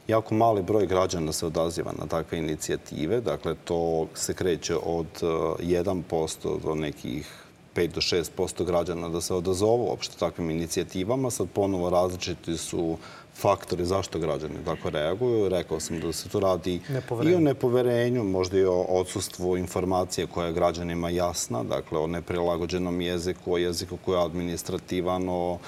jako 0.09 0.35
mali 0.35 0.63
broj 0.63 0.87
građana 0.87 1.33
se 1.33 1.47
odaziva 1.47 1.93
na 1.99 2.07
takve 2.07 2.39
inicijative. 2.39 3.21
Dakle, 3.21 3.55
to 3.65 4.07
se 4.15 4.35
kreće 4.35 4.77
od 4.77 5.07
1% 5.23 6.57
e, 6.57 6.61
do 6.65 6.75
nekih 6.75 7.45
5 7.75 7.87
do 7.87 8.01
6% 8.01 8.65
građana 8.65 9.09
da 9.09 9.21
se 9.21 9.35
odazovu 9.35 9.85
uopšte 9.85 10.19
takvim 10.19 10.51
inicijativama. 10.51 11.31
Sad 11.31 11.49
ponovo 11.55 11.91
različiti 11.91 12.57
su 12.57 12.97
faktori 13.43 13.85
zašto 13.85 14.19
građani 14.19 14.65
tako 14.65 14.91
reaguju. 14.91 15.49
Rekao 15.49 15.81
sam 15.81 16.01
da 16.01 16.13
se 16.13 16.29
to 16.29 16.41
radi 16.41 16.81
i 17.25 17.35
o 17.35 17.41
nepoverenju, 17.41 18.25
možda 18.25 18.59
i 18.59 18.65
o 18.65 18.81
odsustvu 18.89 19.57
informacije 19.57 20.27
koja 20.27 20.47
je 20.47 20.53
građanima 20.53 21.11
jasna, 21.11 21.63
dakle 21.63 21.99
o 21.99 22.07
neprilagođenom 22.07 23.01
jeziku, 23.01 23.55
o 23.55 23.59
jeziku 23.59 23.97
koji 24.05 24.17
je 24.17 24.25
administrativan, 24.25 25.29
o 25.29 25.59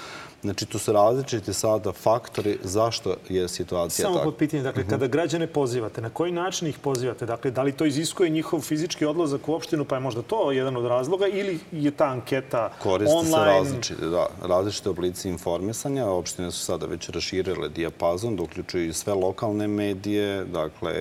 Znači, 0.44 0.66
tu 0.66 0.78
su 0.78 0.92
različiti 0.92 1.52
sada 1.52 1.92
faktori 1.92 2.58
zašto 2.62 3.14
je 3.28 3.48
situacija 3.48 4.02
Samo 4.02 4.14
tako. 4.14 4.22
Samo 4.22 4.30
pod 4.30 4.38
pitanje, 4.38 4.62
dakle, 4.62 4.82
uh 4.82 4.88
kada 4.88 5.06
građane 5.06 5.46
pozivate, 5.46 6.00
na 6.00 6.10
koji 6.10 6.32
način 6.32 6.68
ih 6.68 6.78
pozivate? 6.78 7.26
Dakle, 7.26 7.50
da 7.50 7.62
li 7.62 7.72
to 7.72 7.84
iziskuje 7.84 8.30
njihov 8.30 8.60
fizički 8.60 9.06
odlazak 9.06 9.48
u 9.48 9.54
opštinu, 9.54 9.84
pa 9.84 9.94
je 9.94 10.00
možda 10.00 10.22
to 10.22 10.52
jedan 10.52 10.76
od 10.76 10.86
razloga, 10.86 11.26
ili 11.26 11.58
je 11.72 11.90
ta 11.90 12.04
anketa 12.04 12.72
Koriste 12.82 13.14
online? 13.14 13.36
Koriste 13.36 13.64
se 13.64 13.70
različite, 13.70 14.06
da, 14.06 14.26
različite 14.42 14.90
oblici 14.90 15.28
informisanja. 15.28 16.06
Opštine 16.06 16.50
su 16.50 16.64
sada 16.64 16.86
već 16.86 17.08
raširile 17.08 17.63
proširili 17.64 17.74
dijapazon, 17.74 18.36
da 18.36 18.42
uključuju 18.42 18.88
i 18.88 18.92
sve 18.92 19.14
lokalne 19.14 19.68
medije, 19.68 20.44
dakle, 20.44 20.92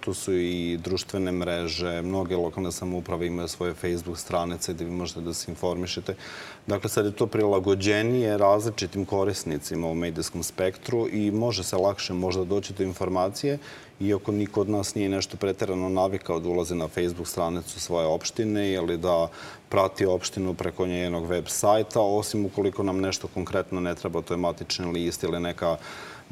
tu 0.00 0.14
su 0.14 0.32
i 0.32 0.78
društvene 0.82 1.32
mreže, 1.32 2.02
mnoge 2.02 2.36
lokalne 2.36 2.72
samouprave 2.72 3.26
imaju 3.26 3.48
svoje 3.48 3.74
Facebook 3.74 4.18
stranice 4.18 4.72
gde 4.72 4.84
vi 4.84 4.90
možete 4.90 5.20
da 5.20 5.34
se 5.34 5.50
informišete. 5.50 6.14
Dakle, 6.66 6.90
sad 6.90 7.04
je 7.06 7.12
to 7.12 7.26
prilagođenije 7.26 8.38
različitim 8.38 9.04
korisnicima 9.04 9.86
u 9.88 9.94
medijskom 9.94 10.42
spektru 10.42 11.08
i 11.08 11.30
može 11.30 11.64
se 11.64 11.76
lakše 11.76 12.12
možda 12.12 12.44
doći 12.44 12.72
do 12.72 12.84
informacije 12.84 13.58
iako 14.02 14.32
niko 14.32 14.60
od 14.60 14.68
nas 14.68 14.94
nije 14.94 15.08
nešto 15.08 15.36
preterano 15.36 15.88
navikao 15.88 16.40
da 16.40 16.48
ulazi 16.48 16.74
na 16.74 16.88
Facebook 16.88 17.28
stranicu 17.28 17.80
svoje 17.80 18.06
opštine 18.06 18.72
ili 18.72 18.98
da 18.98 19.28
prati 19.68 20.06
opštinu 20.06 20.54
preko 20.54 20.86
njenog 20.86 21.26
web 21.26 21.44
sajta, 21.48 22.00
osim 22.00 22.44
ukoliko 22.46 22.82
nam 22.82 23.00
nešto 23.00 23.28
konkretno 23.34 23.80
ne 23.80 23.94
treba, 23.94 24.22
to 24.22 24.34
je 24.34 24.38
matični 24.38 24.92
list 24.92 25.22
ili 25.22 25.40
neka 25.40 25.76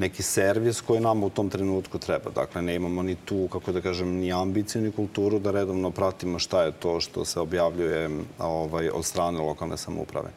neki 0.01 0.23
servis 0.23 0.81
koji 0.81 0.99
nam 0.99 1.23
u 1.23 1.29
tom 1.29 1.49
trenutku 1.49 1.99
treba. 1.99 2.31
Dakle, 2.35 2.61
ne 2.61 2.75
imamo 2.75 3.03
ni 3.03 3.15
tu, 3.15 3.47
kako 3.51 3.71
da 3.71 3.81
kažem, 3.81 4.15
ni 4.17 4.33
ambiciju, 4.33 4.81
ni 4.81 4.91
kulturu 4.91 5.39
da 5.39 5.51
redovno 5.51 5.91
pratimo 5.91 6.39
šta 6.39 6.63
je 6.63 6.71
to 6.71 6.99
što 6.99 7.25
se 7.25 7.39
objavljuje 7.39 8.09
ovaj, 8.39 8.89
od 8.89 9.05
strane 9.05 9.39
lokalne 9.39 9.77
samouprave. 9.77 10.31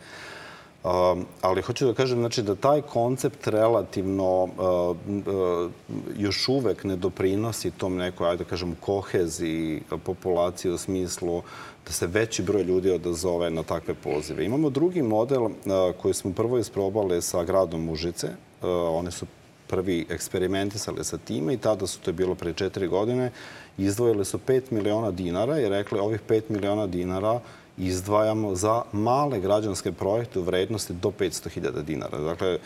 Um, 0.85 1.24
ali 1.40 1.62
hoću 1.62 1.87
da 1.87 1.94
kažem 1.94 2.18
znači, 2.18 2.42
da 2.42 2.55
taj 2.55 2.83
koncept 2.83 3.46
relativno 3.46 4.42
uh, 4.42 4.50
uh, 4.53 5.70
još 6.16 6.48
uvek 6.48 6.85
ne 6.85 6.96
doprinosi 6.96 7.70
tom 7.70 7.96
nekoj, 7.96 8.29
ajde 8.31 8.44
da 8.44 8.50
kažem, 8.50 8.74
koheziji 8.81 9.81
populacije 10.05 10.72
u 10.72 10.79
smislu 10.79 11.42
da 11.87 11.92
se 11.92 12.07
veći 12.07 12.42
broj 12.42 12.62
ljudi 12.62 12.90
odazove 12.90 13.50
na 13.50 13.62
takve 13.62 13.94
pozive. 13.94 14.44
Imamo 14.44 14.70
drugi 14.70 15.03
model 15.03 15.42
uh, 15.42 15.53
koji 16.03 16.14
smo 16.14 16.33
prvo 16.33 16.59
isprobali 16.59 17.22
sa 17.22 17.44
gradom 17.44 17.88
Užice. 17.88 18.27
Uh, 18.27 18.68
one 18.98 19.11
su 19.11 19.27
prvi 19.74 20.06
eksperimentisali 20.08 21.04
sa 21.04 21.18
time 21.18 21.54
i 21.54 21.58
tada 21.58 21.87
su, 21.87 21.98
to 22.00 22.10
je 22.10 22.14
bilo 22.14 22.34
pre 22.34 22.52
četiri 22.52 22.87
godine, 22.88 23.30
izdvojili 23.78 24.24
su 24.24 24.38
5 24.38 24.62
miliona 24.70 25.10
dinara 25.10 25.58
i 25.60 25.68
rekli 25.68 25.98
ovih 25.98 26.20
5 26.28 26.42
miliona 26.48 26.87
dinara 26.87 27.40
izdvajamo 27.78 28.54
za 28.54 28.82
male 28.92 29.40
građanske 29.40 29.92
projekte 29.92 30.38
u 30.38 30.42
vrednosti 30.42 30.92
do 30.92 31.10
500.000 31.10 31.82
dinara. 31.82 32.18
Dakle, 32.18 32.58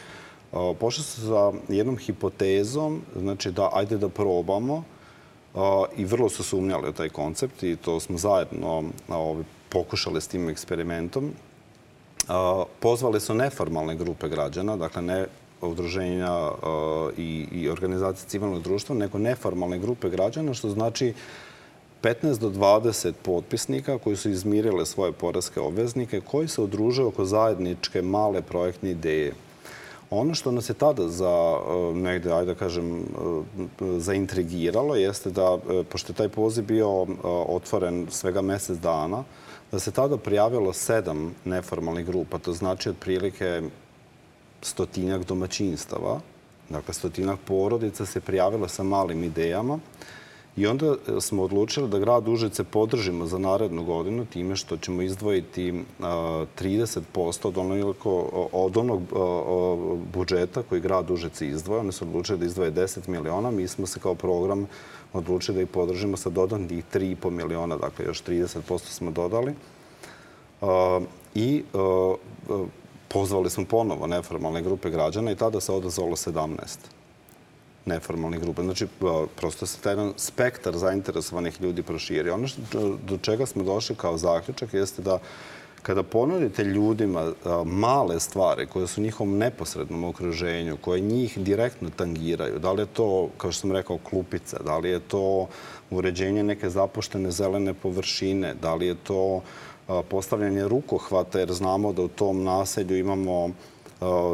pošli 0.81 1.05
su 1.05 1.21
sa 1.21 1.53
jednom 1.68 1.97
hipotezom, 1.97 3.03
znači 3.16 3.51
da 3.51 3.71
ajde 3.73 3.97
da 3.99 4.09
probamo 4.09 4.85
i 5.97 6.05
vrlo 6.05 6.29
su 6.29 6.44
sumnjali 6.44 6.88
u 6.88 6.92
taj 6.92 7.09
koncept 7.09 7.62
i 7.62 7.77
to 7.77 8.01
smo 8.01 8.18
zajedno 8.18 8.85
pokušali 9.68 10.21
s 10.21 10.29
tim 10.29 10.49
eksperimentom. 10.49 11.33
Pozvali 12.81 13.21
su 13.21 13.35
neformalne 13.35 13.97
grupe 13.97 14.29
građana, 14.29 14.77
dakle 14.77 15.03
ne 15.03 15.27
udruženja 15.62 16.51
i, 17.16 17.47
i 17.53 17.68
organizacije 17.68 18.29
civilnog 18.29 18.62
društva, 18.62 18.94
nego 18.94 19.18
neformalne 19.18 19.79
grupe 19.79 20.11
građana, 20.11 20.55
što 20.55 20.71
znači 20.71 21.14
15 22.03 22.38
do 22.38 22.51
20 22.51 23.12
potpisnika 23.23 23.99
koji 23.99 24.16
su 24.16 24.31
izmirile 24.31 24.87
svoje 24.87 25.12
poreske 25.12 25.61
obveznike, 25.61 26.21
koji 26.21 26.49
se 26.49 26.62
udruže 26.62 27.05
oko 27.05 27.25
zajedničke 27.25 28.03
male 28.03 28.42
projektne 28.42 28.90
ideje. 28.90 29.33
Ono 30.11 30.35
što 30.35 30.53
nas 30.53 30.68
je 30.71 30.75
tada 30.75 31.09
za 31.09 31.59
e, 31.59 31.94
negde, 31.94 32.33
ajde 32.33 32.55
da 32.55 32.59
kažem, 32.59 32.99
e, 32.99 33.03
zaintrigiralo 33.99 34.94
jeste 34.94 35.31
da, 35.31 35.59
e, 35.71 35.85
pošto 35.85 36.12
je 36.12 36.16
taj 36.16 36.29
poziv 36.29 36.64
bio 36.64 37.07
otvoren 37.49 38.07
svega 38.11 38.42
mesec 38.42 38.79
dana, 38.79 39.25
da 39.73 39.79
se 39.79 39.90
tada 39.90 40.16
prijavilo 40.16 40.73
sedam 40.73 41.35
neformalnih 41.44 42.07
grupa. 42.07 42.38
To 42.38 42.53
znači 42.53 42.88
otprilike 42.88 43.62
stotinjak 44.62 45.25
domaćinstava, 45.25 46.21
dakle 46.68 46.94
stotinjak 46.94 47.38
porodica 47.44 48.07
se 48.07 48.21
prijavilo 48.21 48.68
sa 48.68 48.83
malim 48.83 49.25
idejama 49.25 49.79
I 50.59 50.66
onda 50.66 50.87
e, 50.87 51.21
smo 51.21 51.42
odlučili 51.42 51.88
da 51.88 51.99
grad 51.99 52.29
Užice 52.29 52.64
podržimo 52.64 53.27
za 53.27 53.38
narednu 53.38 53.85
godinu 53.85 54.27
time 54.27 54.57
što 54.57 54.77
ćemo 54.77 55.03
izdvojiti 55.03 55.85
30% 56.01 57.47
od 57.49 57.59
onog, 57.59 57.97
od 58.53 58.77
onog 58.77 59.03
budžeta 60.12 60.62
koji 60.62 60.81
grad 60.81 61.11
Užice 61.11 61.49
izdvoja. 61.49 61.81
Oni 61.81 61.92
su 61.92 62.05
odlučili 62.05 62.38
da 62.38 62.44
izdvoje 62.44 62.73
10 62.73 63.09
miliona. 63.09 63.51
Mi 63.51 63.68
smo 63.68 63.87
se 63.87 64.01
kao 64.01 64.14
program 64.14 64.66
odlučili 65.12 65.57
da 65.57 65.62
ih 65.62 65.68
podržimo 65.68 66.16
sa 66.16 66.31
dodatnih 66.31 66.85
3,5 66.94 67.31
miliona, 67.31 67.77
dakle 67.77 68.05
još 68.05 68.23
30% 68.25 68.79
smo 68.79 69.11
dodali. 69.11 69.55
I 71.35 71.62
pozvali 73.09 73.51
smo 73.51 73.64
ponovo 73.64 74.07
neformalne 74.07 74.62
grupe 74.62 74.90
građana 74.90 75.31
i 75.31 75.37
tada 75.37 75.61
se 75.61 75.73
odazvalo 75.73 76.16
17 76.16 76.57
neformalnih 77.88 78.40
grupa. 78.40 78.62
Znači, 78.62 78.87
prosto 79.37 79.66
se 79.66 79.81
taj 79.81 79.92
jedan 79.92 80.12
spektar 80.16 80.77
zainteresovanih 80.77 81.61
ljudi 81.61 81.83
proširi. 81.83 82.31
Ono 82.31 82.49
što, 82.49 82.97
do 83.09 83.18
čega 83.18 83.47
smo 83.47 83.62
došli 83.62 83.97
kao 83.97 84.18
zaključak 84.18 84.75
jeste 84.75 85.03
da 85.03 85.18
kada 85.83 86.03
ponudite 86.03 86.64
ljudima 86.64 87.33
male 87.64 88.21
stvari 88.21 88.66
koje 88.66 88.87
su 88.87 89.01
u 89.01 89.05
njihovom 89.05 89.38
neposrednom 89.38 90.05
okruženju, 90.05 90.77
koje 90.77 91.01
njih 91.01 91.38
direktno 91.38 91.90
tangiraju, 91.97 92.59
da 92.59 92.73
li 92.73 92.83
je 92.83 92.87
to, 92.87 93.29
kao 93.38 93.53
što 93.53 93.61
sam 93.61 93.73
rekao, 93.73 93.99
klupica, 93.99 94.59
da 94.64 94.79
li 94.79 94.90
je 94.90 95.01
to 95.01 95.49
uređenje 95.90 96.42
neke 96.42 96.71
zapuštene 96.71 97.31
zelene 97.31 97.75
površine, 97.75 98.55
da 98.62 98.75
li 98.75 98.87
je 98.87 98.94
to 98.94 99.42
postavljanje 100.09 100.68
rukohvata, 100.68 101.38
jer 101.38 101.53
znamo 101.53 101.92
da 101.92 102.03
u 102.03 102.09
tom 102.09 102.44
naselju 102.44 102.98
imamo 102.98 103.51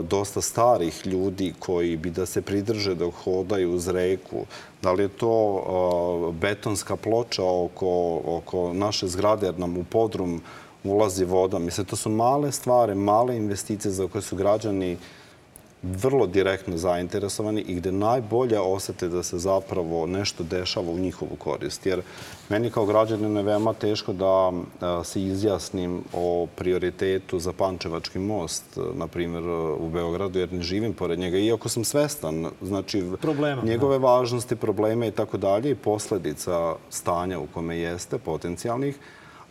dosta 0.02 0.40
starih 0.40 1.06
ljudi 1.06 1.54
koji 1.58 1.96
bi 1.96 2.10
da 2.10 2.26
se 2.26 2.42
pridrže 2.42 2.94
da 2.94 3.10
hodaju 3.10 3.74
uz 3.74 3.88
reku. 3.88 4.44
Da 4.82 4.92
li 4.92 5.02
je 5.02 5.08
to 5.08 6.34
betonska 6.40 6.96
ploča 6.96 7.44
oko, 7.44 8.20
oko 8.26 8.72
naše 8.72 9.08
zgrade, 9.08 9.46
jer 9.46 9.58
nam 9.58 9.76
u 9.76 9.84
podrum 9.84 10.40
ulazi 10.84 11.24
voda. 11.24 11.58
Mislim, 11.58 11.86
to 11.86 11.96
su 11.96 12.10
male 12.10 12.52
stvari, 12.52 12.94
male 12.94 13.36
investicije 13.36 13.92
za 13.92 14.08
koje 14.08 14.22
su 14.22 14.36
građani 14.36 14.96
vrlo 15.84 16.26
direktno 16.26 16.76
zainteresovani 16.76 17.60
i 17.60 17.74
gde 17.74 17.92
najbolje 17.92 18.60
osete 18.60 19.08
da 19.08 19.22
se 19.22 19.38
zapravo 19.38 20.06
nešto 20.06 20.44
dešava 20.44 20.90
u 20.90 20.98
njihovu 20.98 21.36
korist. 21.38 21.86
Jer 21.86 22.02
meni 22.48 22.70
kao 22.70 22.86
građanin 22.86 23.36
je 23.36 23.42
veoma 23.42 23.72
teško 23.72 24.12
da 24.12 24.52
se 25.04 25.22
izjasnim 25.22 26.02
o 26.12 26.46
prioritetu 26.56 27.38
za 27.38 27.52
Pančevački 27.52 28.18
most, 28.18 28.78
na 28.94 29.06
primjer 29.06 29.44
u 29.80 29.88
Beogradu, 29.88 30.38
jer 30.38 30.52
ne 30.52 30.62
živim 30.62 30.92
pored 30.92 31.18
njega. 31.18 31.38
Iako 31.38 31.68
sam 31.68 31.84
svestan, 31.84 32.46
znači, 32.62 33.04
Problema, 33.20 33.62
njegove 33.62 33.98
da. 33.98 34.06
važnosti, 34.06 34.56
probleme 34.56 35.08
i 35.08 35.10
tako 35.10 35.36
dalje 35.36 35.70
i 35.70 35.74
posledica 35.74 36.74
stanja 36.90 37.38
u 37.38 37.46
kome 37.46 37.78
jeste, 37.78 38.18
potencijalnih, 38.18 38.98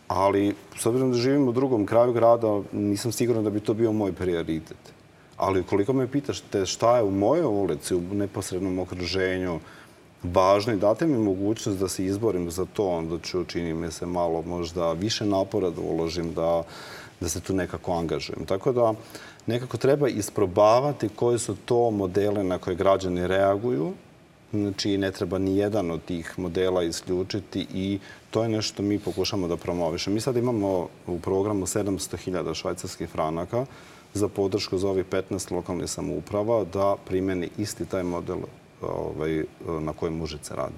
ali 0.08 0.54
s 0.78 0.86
obzirom 0.86 1.10
da 1.10 1.18
živim 1.18 1.48
u 1.48 1.52
drugom 1.52 1.86
kraju 1.86 2.12
grada, 2.12 2.60
nisam 2.72 3.12
siguran 3.12 3.44
da 3.44 3.50
bi 3.50 3.60
to 3.60 3.74
bio 3.74 3.92
moj 3.92 4.12
prioritet. 4.12 4.93
Ali 5.36 5.60
ukoliko 5.60 5.92
me 5.92 6.06
pitaš 6.06 6.40
te 6.40 6.66
šta 6.66 6.96
je 6.96 7.02
u 7.02 7.10
mojoj 7.10 7.44
ulici, 7.44 7.94
u 7.94 8.00
neposrednom 8.00 8.78
okruženju, 8.78 9.60
važno 10.22 10.72
i 10.72 10.76
date 10.76 11.06
mi 11.06 11.18
mogućnost 11.18 11.78
da 11.78 11.88
se 11.88 12.04
izborim 12.04 12.50
za 12.50 12.66
to, 12.72 12.88
onda 12.88 13.18
ću, 13.18 13.44
čini 13.44 13.74
mi 13.74 13.90
se, 13.90 14.06
malo 14.06 14.42
možda 14.42 14.92
više 14.92 15.26
napora 15.26 15.70
da 15.70 15.80
uložim, 15.80 16.34
da, 16.34 16.62
da 17.20 17.28
se 17.28 17.40
tu 17.40 17.54
nekako 17.54 17.92
angažujem. 17.92 18.46
Tako 18.46 18.72
da 18.72 18.94
nekako 19.46 19.76
treba 19.76 20.08
isprobavati 20.08 21.08
koje 21.08 21.38
su 21.38 21.56
to 21.64 21.90
modele 21.90 22.44
na 22.44 22.58
koje 22.58 22.76
građani 22.76 23.26
reaguju, 23.26 23.92
Znači, 24.54 24.98
ne 24.98 25.10
treba 25.10 25.38
ni 25.38 25.56
jedan 25.56 25.90
od 25.90 26.04
tih 26.04 26.38
modela 26.38 26.82
isključiti 26.82 27.66
i 27.74 27.98
to 28.34 28.42
je 28.42 28.48
nešto 28.48 28.82
mi 28.82 28.98
pokušamo 28.98 29.48
da 29.48 29.56
promovišemo. 29.56 30.14
Mi 30.14 30.20
sad 30.20 30.36
imamo 30.36 30.88
u 31.06 31.18
programu 31.20 31.66
700.000 31.66 32.54
švajcarskih 32.54 33.08
franaka 33.08 33.66
za 34.14 34.28
podršku 34.28 34.78
za 34.78 34.88
ovih 34.88 35.04
15 35.06 35.52
lokalnih 35.52 35.90
samouprava 35.90 36.64
da 36.64 36.96
primeni 37.06 37.50
isti 37.58 37.86
taj 37.86 38.02
model 38.02 38.38
ovaj, 38.82 39.44
na 39.80 39.92
kojem 39.92 40.16
Mužice 40.16 40.54
radi. 40.54 40.74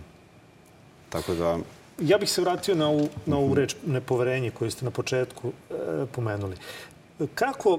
Tako 1.08 1.34
da... 1.34 1.58
Ja 2.00 2.18
bih 2.18 2.30
se 2.30 2.40
vratio 2.40 2.74
na 2.74 2.88
ovu, 2.88 3.08
na 3.26 3.38
ovu 3.38 3.54
reč 3.54 3.76
nepoverenje 3.86 4.50
koju 4.50 4.70
ste 4.70 4.84
na 4.84 4.90
početku 4.90 5.48
e, 5.48 6.06
pomenuli. 6.12 6.56
Kako 7.34 7.78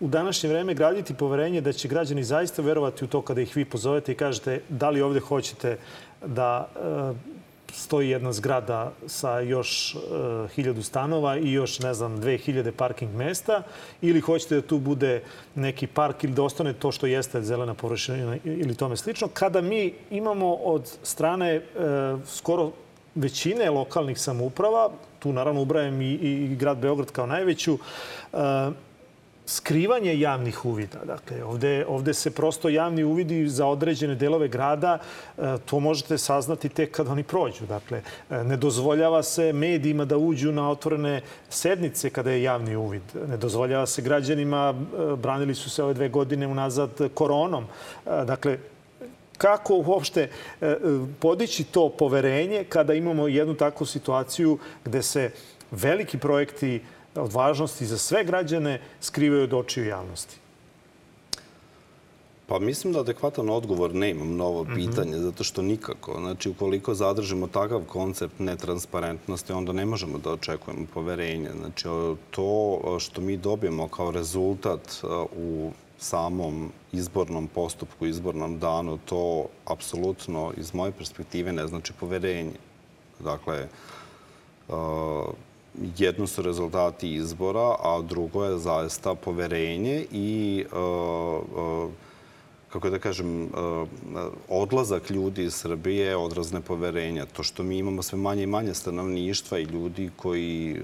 u 0.00 0.08
današnje 0.08 0.48
vreme 0.48 0.74
graditi 0.74 1.14
poverenje 1.14 1.60
da 1.60 1.72
će 1.72 1.88
građani 1.88 2.24
zaista 2.24 2.62
verovati 2.62 3.04
u 3.04 3.08
to 3.08 3.22
kada 3.22 3.40
ih 3.40 3.56
vi 3.56 3.64
pozovete 3.64 4.12
i 4.12 4.14
kažete 4.14 4.60
da 4.68 4.90
li 4.90 5.02
ovde 5.02 5.20
hoćete 5.20 5.78
da 6.26 6.68
e, 6.76 7.29
stoji 7.72 8.08
jedna 8.08 8.32
zgrada 8.32 8.92
sa 9.06 9.40
još 9.40 9.94
uh, 9.94 10.50
hiljadu 10.50 10.82
stanova 10.82 11.36
i 11.36 11.52
još, 11.52 11.78
ne 11.78 11.94
znam, 11.94 12.20
dve 12.20 12.38
hiljade 12.38 12.72
parking 12.72 13.14
mesta 13.14 13.62
ili 14.02 14.20
hoćete 14.20 14.54
da 14.54 14.62
tu 14.62 14.78
bude 14.78 15.22
neki 15.54 15.86
park 15.86 16.24
ili 16.24 16.32
da 16.32 16.42
ostane 16.42 16.72
to 16.72 16.92
što 16.92 17.06
jeste 17.06 17.42
zelena 17.42 17.74
površina 17.74 18.36
ili 18.44 18.74
tome 18.74 18.96
slično. 18.96 19.28
Kada 19.28 19.60
mi 19.60 19.94
imamo 20.10 20.54
od 20.54 20.96
strane 21.02 21.56
uh, 21.56 22.20
skoro 22.26 22.72
većine 23.14 23.70
lokalnih 23.70 24.20
samouprava, 24.20 24.90
tu 25.18 25.32
naravno 25.32 25.62
ubrajem 25.62 26.02
i, 26.02 26.12
i 26.12 26.56
grad 26.56 26.78
Beograd 26.78 27.10
kao 27.10 27.26
najveću, 27.26 27.78
uh, 28.32 28.40
skrivanje 29.46 30.20
javnih 30.20 30.64
uvida. 30.64 30.98
Dakle, 31.04 31.44
ovde, 31.44 31.84
ovde 31.88 32.14
se 32.14 32.30
prosto 32.30 32.68
javni 32.68 33.04
uvidi 33.04 33.48
za 33.48 33.66
određene 33.66 34.14
delove 34.14 34.48
grada, 34.48 34.98
e, 34.98 35.58
to 35.64 35.80
možete 35.80 36.18
saznati 36.18 36.68
tek 36.68 36.90
kad 36.90 37.08
oni 37.08 37.22
prođu. 37.22 37.66
Dakle, 37.66 38.02
e, 38.30 38.44
ne 38.44 38.56
dozvoljava 38.56 39.22
se 39.22 39.52
medijima 39.52 40.04
da 40.04 40.16
uđu 40.16 40.52
na 40.52 40.70
otvorene 40.70 41.20
sednice 41.48 42.10
kada 42.10 42.30
je 42.30 42.42
javni 42.42 42.76
uvid. 42.76 43.02
Ne 43.28 43.36
dozvoljava 43.36 43.86
se 43.86 44.02
građanima, 44.02 44.74
e, 44.74 45.16
branili 45.16 45.54
su 45.54 45.70
se 45.70 45.82
ove 45.82 45.94
dve 45.94 46.08
godine 46.08 46.46
unazad 46.46 46.90
koronom. 47.14 47.66
Dakle, 48.04 48.58
kako 49.38 49.74
uopšte 49.86 50.28
podići 51.20 51.64
to 51.64 51.88
poverenje 51.88 52.64
kada 52.68 52.94
imamo 52.94 53.28
jednu 53.28 53.54
takvu 53.54 53.86
situaciju 53.86 54.58
gde 54.84 55.02
se 55.02 55.30
veliki 55.70 56.18
projekti 56.18 56.80
od 57.14 57.32
važnosti 57.32 57.86
za 57.86 57.98
sve 57.98 58.24
građane 58.24 58.80
skrivaju 59.00 59.44
od 59.44 59.54
očiju 59.54 59.86
javnosti? 59.86 60.36
Pa 62.46 62.58
mislim 62.58 62.92
da 62.92 63.00
adekvatan 63.00 63.50
odgovor 63.50 63.94
nemam 63.94 64.36
na 64.36 64.44
ovo 64.44 64.64
mhm. 64.64 64.74
pitanje, 64.74 65.10
mm 65.10 65.14
-hmm. 65.14 65.24
zato 65.24 65.44
što 65.44 65.62
nikako. 65.62 66.16
Znači, 66.20 66.48
ukoliko 66.48 66.94
zadržimo 66.94 67.46
takav 67.46 67.80
koncept 67.86 68.38
netransparentnosti, 68.38 69.52
onda 69.52 69.72
ne 69.72 69.86
možemo 69.86 70.18
da 70.18 70.32
očekujemo 70.32 70.86
poverenje. 70.94 71.50
Znači, 71.60 71.88
to 72.30 72.80
što 72.98 73.20
mi 73.20 73.36
dobijemo 73.36 73.88
kao 73.88 74.10
rezultat 74.10 75.04
u 75.36 75.70
samom 75.98 76.72
izbornom 76.92 77.48
postupku, 77.48 78.06
izbornom 78.06 78.58
danu, 78.58 78.98
to 79.04 79.46
apsolutno 79.64 80.52
iz 80.56 80.74
moje 80.74 80.92
perspektive 80.92 81.52
ne 81.52 81.66
znači 81.66 81.92
poverenje. 82.00 82.58
Dakle, 83.18 83.68
jedno 85.98 86.26
su 86.26 86.42
rezultati 86.42 87.14
izbora, 87.14 87.76
a 87.82 88.02
drugo 88.02 88.44
je 88.44 88.58
zaista 88.58 89.14
poverenje 89.14 90.06
i 90.12 90.64
uh, 90.72 90.78
uh, 90.78 91.90
kako 92.68 92.90
da 92.90 92.98
kažem, 92.98 93.42
uh, 93.42 93.50
odlazak 94.48 95.10
ljudi 95.10 95.44
iz 95.44 95.54
Srbije 95.54 96.16
odraz 96.16 96.52
nepoverenja. 96.52 97.26
To 97.26 97.42
što 97.42 97.62
mi 97.62 97.78
imamo 97.78 98.02
sve 98.02 98.18
manje 98.18 98.42
i 98.42 98.46
manje 98.46 98.74
stanovništva 98.74 99.58
i 99.58 99.64
ljudi 99.64 100.10
koji 100.16 100.80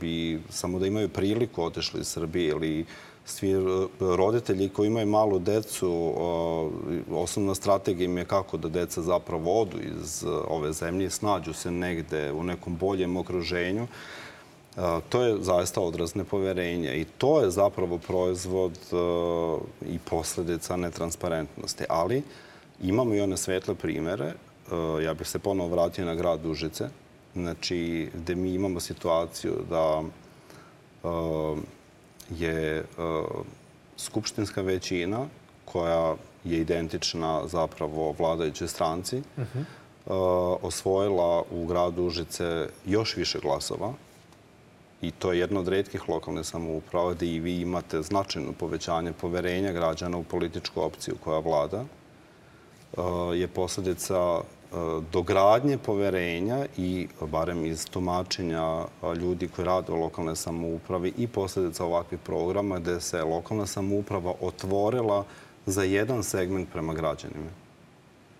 bi 0.00 0.40
samo 0.48 0.78
da 0.78 0.86
imaju 0.86 1.08
priliku 1.08 1.62
otišli 1.62 2.00
iz 2.00 2.08
Srbije 2.08 2.48
ili 2.48 2.84
svi 3.24 3.54
roditelji 4.00 4.68
koji 4.68 4.86
imaju 4.86 5.06
malu 5.06 5.38
decu, 5.38 6.14
osnovna 7.10 7.54
strategija 7.54 8.04
im 8.04 8.18
je 8.18 8.24
kako 8.24 8.56
da 8.56 8.68
deca 8.68 9.02
zapravo 9.02 9.60
odu 9.60 9.78
iz 9.78 10.24
ove 10.48 10.72
zemlje 10.72 11.06
i 11.06 11.10
snađu 11.10 11.52
se 11.52 11.70
negde 11.70 12.32
u 12.32 12.44
nekom 12.44 12.76
boljem 12.76 13.16
okruženju. 13.16 13.86
To 15.08 15.22
je 15.22 15.36
zaista 15.40 15.80
odraz 15.80 16.14
nepoverenja 16.14 16.94
i 16.94 17.04
to 17.04 17.40
je 17.40 17.50
zapravo 17.50 17.98
proizvod 17.98 18.78
i 19.86 19.98
posledica 19.98 20.76
netransparentnosti. 20.76 21.84
Ali 21.88 22.22
imamo 22.82 23.14
i 23.14 23.20
one 23.20 23.36
svetle 23.36 23.74
primere. 23.74 24.32
Ja 25.04 25.14
bih 25.14 25.28
se 25.28 25.38
ponovo 25.38 25.68
vratio 25.68 26.04
na 26.04 26.14
grad 26.14 26.46
Užice, 26.46 26.88
znači 27.34 28.10
gde 28.14 28.34
mi 28.34 28.54
imamo 28.54 28.80
situaciju 28.80 29.54
da 29.70 30.02
je 32.30 32.84
skupštinska 33.96 34.62
većina 34.62 35.26
koja 35.64 36.16
je 36.44 36.58
identična 36.60 37.42
zapravo 37.46 38.14
vladajućoj 38.18 38.68
stranci, 38.68 39.22
uh 39.36 39.44
-huh. 39.44 39.64
osvojila 40.62 41.42
u 41.50 41.66
gradu 41.66 42.04
Užice 42.04 42.68
još 42.86 43.16
više 43.16 43.38
glasova 43.38 43.94
i 45.02 45.10
to 45.10 45.32
je 45.32 45.38
jedna 45.38 45.60
od 45.60 45.68
redkih 45.68 46.08
lokalne 46.08 46.44
samouprava 46.44 47.14
gde 47.14 47.26
i 47.26 47.40
vi 47.40 47.60
imate 47.60 48.02
značajno 48.02 48.52
povećanje 48.52 49.12
poverenja 49.12 49.72
građana 49.72 50.16
u 50.16 50.24
političku 50.24 50.80
opciju 50.80 51.14
koja 51.24 51.38
vlada, 51.38 51.84
e, 51.84 51.86
je 53.34 53.48
posledica 53.48 54.40
e, 54.40 54.42
dogradnje 55.12 55.78
poverenja 55.78 56.66
i, 56.76 57.08
barem 57.20 57.64
iz 57.64 57.86
tumačenja 57.90 58.84
ljudi 59.20 59.48
koji 59.48 59.66
rade 59.66 59.92
u 59.92 60.00
lokalne 60.00 60.36
samoupravi 60.36 61.12
i 61.18 61.26
posledica 61.26 61.84
ovakvih 61.84 62.20
programa 62.20 62.78
gde 62.78 63.00
se 63.00 63.24
lokalna 63.24 63.66
samouprava 63.66 64.34
otvorila 64.40 65.24
za 65.66 65.82
jedan 65.82 66.22
segment 66.22 66.68
prema 66.72 66.94
građanima. 66.94 67.50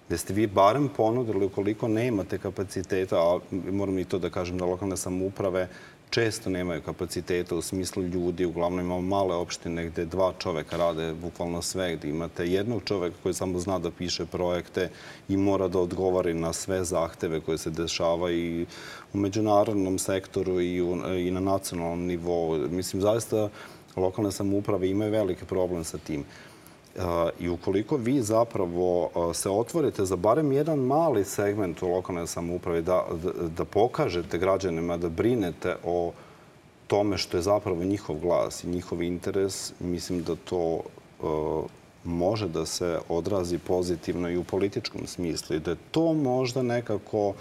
Gde 0.08 0.18
ste 0.18 0.34
vi 0.34 0.46
barem 0.46 0.88
ponudili, 0.88 1.46
ukoliko 1.46 1.88
nemate 1.88 2.38
kapaciteta, 2.38 3.16
a 3.16 3.38
moram 3.50 3.98
i 3.98 4.04
to 4.04 4.18
da 4.18 4.30
kažem 4.30 4.58
da 4.58 4.64
lokalne 4.64 4.96
samouprave 4.96 5.68
često 6.10 6.50
nemaju 6.50 6.82
kapaciteta 6.82 7.56
u 7.56 7.62
smislu 7.62 8.02
ljudi. 8.02 8.44
Uglavnom 8.44 8.80
imamo 8.80 9.00
male 9.00 9.34
opštine 9.34 9.86
gde 9.86 10.04
dva 10.04 10.32
čoveka 10.38 10.76
rade 10.76 11.14
bukvalno 11.14 11.62
sve, 11.62 11.96
gde 11.96 12.08
imate 12.08 12.46
jednog 12.46 12.82
čoveka 12.84 13.16
koji 13.22 13.34
samo 13.34 13.58
zna 13.58 13.78
da 13.78 13.90
piše 13.90 14.26
projekte 14.26 14.90
i 15.28 15.36
mora 15.36 15.68
da 15.68 15.78
odgovori 15.78 16.34
na 16.34 16.52
sve 16.52 16.84
zahteve 16.84 17.40
koje 17.40 17.58
se 17.58 17.70
dešava 17.70 18.32
i 18.32 18.66
u 19.12 19.18
međunarodnom 19.18 19.98
sektoru 19.98 20.60
i, 20.60 20.76
i 21.26 21.30
na 21.30 21.40
nacionalnom 21.40 22.06
nivou. 22.06 22.58
Mislim, 22.70 23.02
zaista 23.02 23.48
lokalne 23.96 24.32
samouprave 24.32 24.90
imaju 24.90 25.12
veliki 25.12 25.44
problem 25.44 25.84
sa 25.84 25.98
tim. 25.98 26.24
I 27.38 27.48
ukoliko 27.48 27.96
vi 27.96 28.22
zapravo 28.22 29.10
se 29.34 29.50
otvorite 29.50 30.04
za 30.04 30.16
barem 30.16 30.52
jedan 30.52 30.78
mali 30.78 31.24
segment 31.24 31.82
u 31.82 31.88
lokalnoj 31.88 32.26
samoupravi, 32.26 32.82
da, 32.82 33.04
da, 33.56 33.64
pokažete 33.64 34.38
građanima 34.38 34.96
da 34.96 35.08
brinete 35.08 35.76
o 35.84 36.12
tome 36.86 37.18
što 37.18 37.36
je 37.36 37.42
zapravo 37.42 37.84
njihov 37.84 38.16
glas 38.16 38.64
i 38.64 38.68
njihov 38.68 39.02
interes, 39.02 39.72
mislim 39.80 40.22
da 40.22 40.36
to 40.36 40.80
može 42.04 42.48
da 42.48 42.66
se 42.66 42.98
odrazi 43.08 43.58
pozitivno 43.58 44.30
i 44.30 44.36
u 44.36 44.44
političkom 44.44 45.06
smislu 45.06 45.56
i 45.56 45.60
da 45.60 45.70
je 45.70 45.76
to 45.90 46.12
možda 46.12 46.62
nekako 46.62 47.34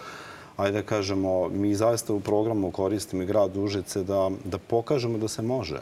ajde 0.60 0.82
da 0.82 0.88
kažemo, 0.88 1.50
mi 1.50 1.76
zaista 1.76 2.14
u 2.14 2.20
programu 2.20 2.72
koristimo 2.72 3.26
grad 3.26 3.58
Užice 3.58 4.04
da, 4.04 4.30
da 4.46 4.58
pokažemo 4.58 5.18
da 5.18 5.28
se 5.28 5.42
može. 5.42 5.80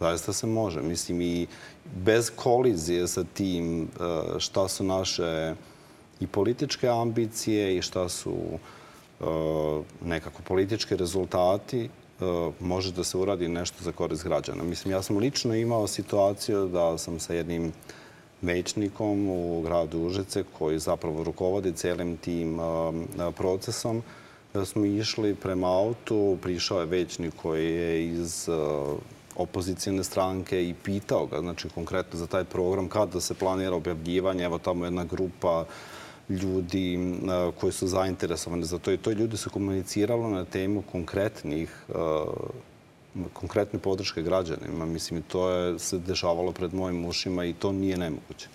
Zaista 0.00 0.32
se 0.32 0.46
može. 0.46 0.82
Mislim, 0.82 1.20
i 1.20 1.46
bez 1.84 2.30
kolizije 2.36 3.08
sa 3.08 3.24
tim 3.34 3.82
e, 3.82 3.88
šta 4.38 4.68
su 4.68 4.84
naše 4.84 5.54
i 6.20 6.26
političke 6.26 6.88
ambicije 6.88 7.76
i 7.76 7.82
šta 7.82 8.08
su 8.08 8.34
e, 8.40 9.24
nekako 10.04 10.42
politički 10.42 10.96
rezultati, 10.96 11.84
e, 11.84 11.88
može 12.60 12.92
da 12.92 13.04
se 13.04 13.18
uradi 13.18 13.48
nešto 13.48 13.84
za 13.84 13.92
korist 13.92 14.24
građana. 14.24 14.62
Mislim, 14.64 14.92
ja 14.92 15.02
sam 15.02 15.16
lično 15.16 15.54
imao 15.54 15.86
situaciju 15.86 16.68
da 16.68 16.98
sam 16.98 17.20
sa 17.20 17.34
jednim 17.34 17.72
većnikom 18.42 19.28
u 19.28 19.62
gradu 19.62 19.98
Užice, 19.98 20.44
koji 20.58 20.78
zapravo 20.78 21.24
rukovodi 21.24 21.72
celim 21.72 22.16
tim 22.16 22.58
procesom, 23.36 24.02
da 24.54 24.64
smo 24.64 24.84
išli 24.84 25.34
prema 25.34 25.78
autu, 25.78 26.38
prišao 26.42 26.80
je 26.80 26.86
većnik 26.86 27.34
koji 27.42 27.74
je 27.74 28.06
iz 28.06 28.48
opozicijne 29.36 30.04
stranke 30.04 30.68
i 30.68 30.74
pitao 30.74 31.26
ga, 31.26 31.40
znači 31.40 31.68
konkretno 31.68 32.18
za 32.18 32.26
taj 32.26 32.44
program, 32.44 32.88
kada 32.88 33.20
se 33.20 33.34
planira 33.34 33.74
objavljivanje, 33.76 34.44
evo 34.44 34.58
tamo 34.58 34.84
jedna 34.84 35.04
grupa 35.04 35.64
ljudi 36.28 36.98
koji 37.60 37.72
su 37.72 37.86
zainteresovani 37.86 38.64
za 38.64 38.78
to 38.78 38.92
i 38.92 38.96
to 38.96 39.10
ljudi 39.10 39.36
su 39.36 39.50
komuniciralo 39.50 40.30
na 40.30 40.44
temu 40.44 40.82
konkretnih 40.92 41.86
konkretne 43.32 43.78
podrške 43.78 44.22
građanima. 44.22 44.86
Mislim, 44.86 45.22
to 45.22 45.50
je 45.50 45.78
se 45.78 45.98
dešavalo 45.98 46.52
pred 46.52 46.74
mojim 46.74 47.04
ušima 47.04 47.44
i 47.44 47.52
to 47.52 47.72
nije 47.72 47.96
nemoguće 47.96 48.48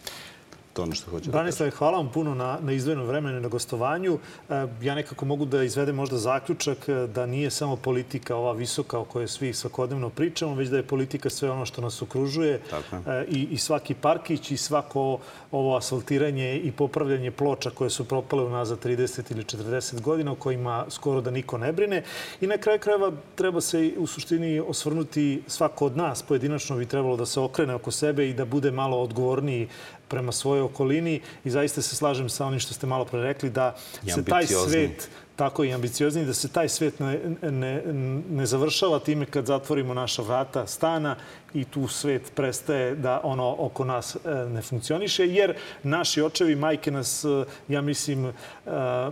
to 0.76 0.84
ono 0.84 0.96
što 0.96 1.12
hoću 1.12 1.26
da 1.26 1.32
Branislav, 1.32 1.70
hvala 1.72 1.98
vam 1.98 2.10
puno 2.10 2.36
na, 2.36 2.58
na 2.62 2.72
izdvojenom 2.72 3.08
vremenu 3.08 3.40
na 3.40 3.48
gostovanju. 3.48 4.20
E, 4.50 4.68
ja 4.82 4.96
nekako 4.96 5.26
mogu 5.26 5.46
da 5.46 5.64
izvedem 5.64 5.96
možda 5.96 6.18
zaključak 6.18 6.90
e, 6.90 7.08
da 7.08 7.26
nije 7.26 7.52
samo 7.52 7.76
politika 7.76 8.36
ova 8.36 8.52
visoka 8.52 9.00
o 9.00 9.06
kojoj 9.06 9.28
svi 9.28 9.54
svakodnevno 9.54 10.10
pričamo, 10.10 10.56
već 10.56 10.70
da 10.70 10.78
je 10.78 10.88
politika 10.88 11.30
sve 11.30 11.50
ono 11.52 11.66
što 11.66 11.82
nas 11.82 12.02
okružuje 12.02 12.54
e, 12.54 13.26
i, 13.28 13.48
i 13.52 13.58
svaki 13.58 13.94
parkić 13.94 14.52
i 14.52 14.58
svako 14.58 15.20
ovo 15.52 15.78
asfaltiranje 15.78 16.58
i 16.58 16.72
popravljanje 16.72 17.32
ploča 17.32 17.70
koje 17.70 17.90
su 17.90 18.06
propale 18.06 18.44
unazad 18.44 18.86
30 18.86 19.32
ili 19.32 19.44
40 19.44 20.02
godina 20.02 20.32
o 20.32 20.36
kojima 20.36 20.86
skoro 20.90 21.22
da 21.22 21.32
niko 21.32 21.58
ne 21.58 21.74
brine. 21.74 22.04
I 22.42 22.48
na 22.48 22.58
kraju 22.58 22.80
krajeva 22.80 23.12
treba 23.36 23.62
se 23.62 23.94
u 23.98 24.08
suštini 24.08 24.60
osvrnuti 24.60 25.42
svako 25.48 25.86
od 25.86 25.98
nas 25.98 26.24
pojedinačno 26.24 26.78
bi 26.78 26.86
trebalo 26.86 27.18
da 27.18 27.26
se 27.26 27.40
okrene 27.40 27.76
oko 27.76 27.92
sebe 27.92 28.30
i 28.30 28.34
da 28.34 28.46
bude 28.46 28.72
malo 28.72 29.02
odgovorniji 29.02 29.68
prema 30.08 30.32
svojoj 30.32 30.62
okolini 30.62 31.22
i 31.44 31.50
zaista 31.50 31.82
se 31.82 31.96
slažem 31.96 32.30
sa 32.30 32.46
onim 32.46 32.60
što 32.60 32.74
ste 32.74 32.88
malo 32.88 33.06
pre 33.06 33.22
rekli 33.22 33.50
da 33.50 33.76
se 34.14 34.26
taj 34.26 34.48
svet 34.48 35.10
tako 35.36 35.64
i 35.64 35.74
ambiciozniji, 35.74 36.26
da 36.26 36.34
se 36.34 36.48
taj 36.48 36.70
svet 36.70 37.00
ne, 37.00 37.20
ne, 37.42 37.84
ne 38.30 38.46
završava 38.46 39.00
time 39.00 39.26
kad 39.26 39.46
zatvorimo 39.46 39.94
naša 39.94 40.22
vrata 40.22 40.68
stana 40.68 41.16
i 41.54 41.64
tu 41.64 41.88
svet 41.88 42.32
prestaje 42.36 42.96
da 42.96 43.20
ono 43.24 43.56
oko 43.60 43.86
nas 43.86 44.16
e, 44.16 44.30
ne 44.50 44.62
funkcioniše, 44.62 45.28
jer 45.28 45.56
naši 45.84 46.22
očevi 46.22 46.56
majke 46.56 46.92
nas, 46.92 47.26
e, 47.26 47.46
ja 47.68 47.82
mislim, 47.82 48.26
e, 48.26 48.32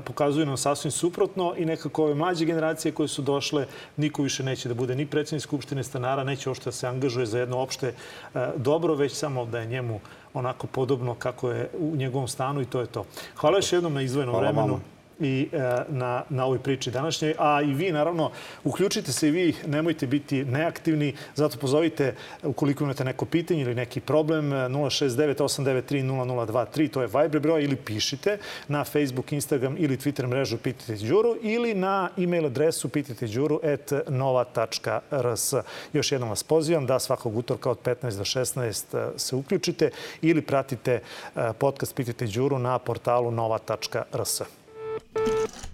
pokazuju 0.06 0.46
nam 0.46 0.58
sasvim 0.58 0.92
suprotno 0.92 1.54
i 1.58 1.66
nekako 1.66 2.04
ove 2.04 2.16
mlađe 2.16 2.46
generacije 2.46 2.92
koje 2.92 3.08
su 3.08 3.22
došle, 3.22 3.66
niko 3.98 4.24
više 4.24 4.44
neće 4.44 4.70
da 4.70 4.76
bude 4.76 4.96
ni 4.96 5.06
predsednik 5.06 5.44
Skupštine 5.44 5.84
stanara, 5.84 6.24
neće 6.24 6.50
ošto 6.50 6.66
da 6.66 6.72
se 6.72 6.88
angažuje 6.88 7.26
za 7.26 7.40
jedno 7.40 7.58
opšte 7.58 7.94
dobro, 8.56 8.96
već 8.96 9.14
samo 9.14 9.46
da 9.46 9.60
je 9.60 9.66
njemu 9.66 10.00
onako 10.34 10.68
podobno 10.68 11.16
kako 11.16 11.52
je 11.52 11.70
u 11.80 11.96
njegovom 11.96 12.28
stanu 12.28 12.62
i 12.62 12.66
to 12.66 12.80
je 12.80 12.88
to. 12.88 13.06
Hvala 13.36 13.58
još 13.58 13.74
jednom 13.74 13.94
na 13.94 14.02
izvojenom 14.02 14.36
vremenu. 14.36 14.68
Mama 14.68 14.93
i 15.20 15.50
e, 15.52 15.58
na, 15.88 16.24
na 16.30 16.46
ovoj 16.46 16.60
priči 16.60 16.92
današnjoj. 16.92 17.36
A 17.40 17.62
i 17.62 17.74
vi, 17.74 17.92
naravno, 17.92 18.32
uključite 18.64 19.12
se 19.12 19.28
i 19.28 19.32
vi, 19.32 19.56
nemojte 19.68 20.08
biti 20.08 20.46
neaktivni, 20.46 21.14
zato 21.36 21.58
pozovite 21.58 22.16
ukoliko 22.44 22.84
imate 22.84 23.04
neko 23.04 23.26
pitanje 23.26 23.62
ili 23.62 23.76
neki 23.76 24.00
problem 24.00 24.52
069-893-0023, 24.52 26.90
to 26.90 27.02
je 27.02 27.08
Viber 27.08 27.40
broj, 27.40 27.64
ili 27.64 27.76
pišite 27.76 28.38
na 28.68 28.84
Facebook, 28.84 29.32
Instagram 29.32 29.76
ili 29.80 29.98
Twitter 29.98 30.28
mrežu 30.28 30.58
Pitajte 30.58 31.06
Đuru 31.06 31.38
ili 31.42 31.74
na 31.74 32.10
e-mail 32.18 32.46
adresu 32.46 32.90
pitajteđuru.nova.rs. 32.90 35.54
Još 35.94 36.12
jednom 36.12 36.30
vas 36.30 36.44
pozivam 36.44 36.86
da 36.86 37.00
svakog 37.00 37.38
utorka 37.38 37.70
od 37.70 37.78
15 37.84 38.18
do 38.18 38.24
16 38.24 38.98
e, 38.98 39.10
se 39.20 39.36
uključite 39.36 39.90
ili 40.22 40.42
pratite 40.42 40.92
e, 40.92 41.02
podcast 41.60 41.96
Pitajte 41.96 42.28
Đuru 42.28 42.60
na 42.60 42.80
portalu 42.80 43.32
nova.rs. 43.32 44.63
you 45.16 45.73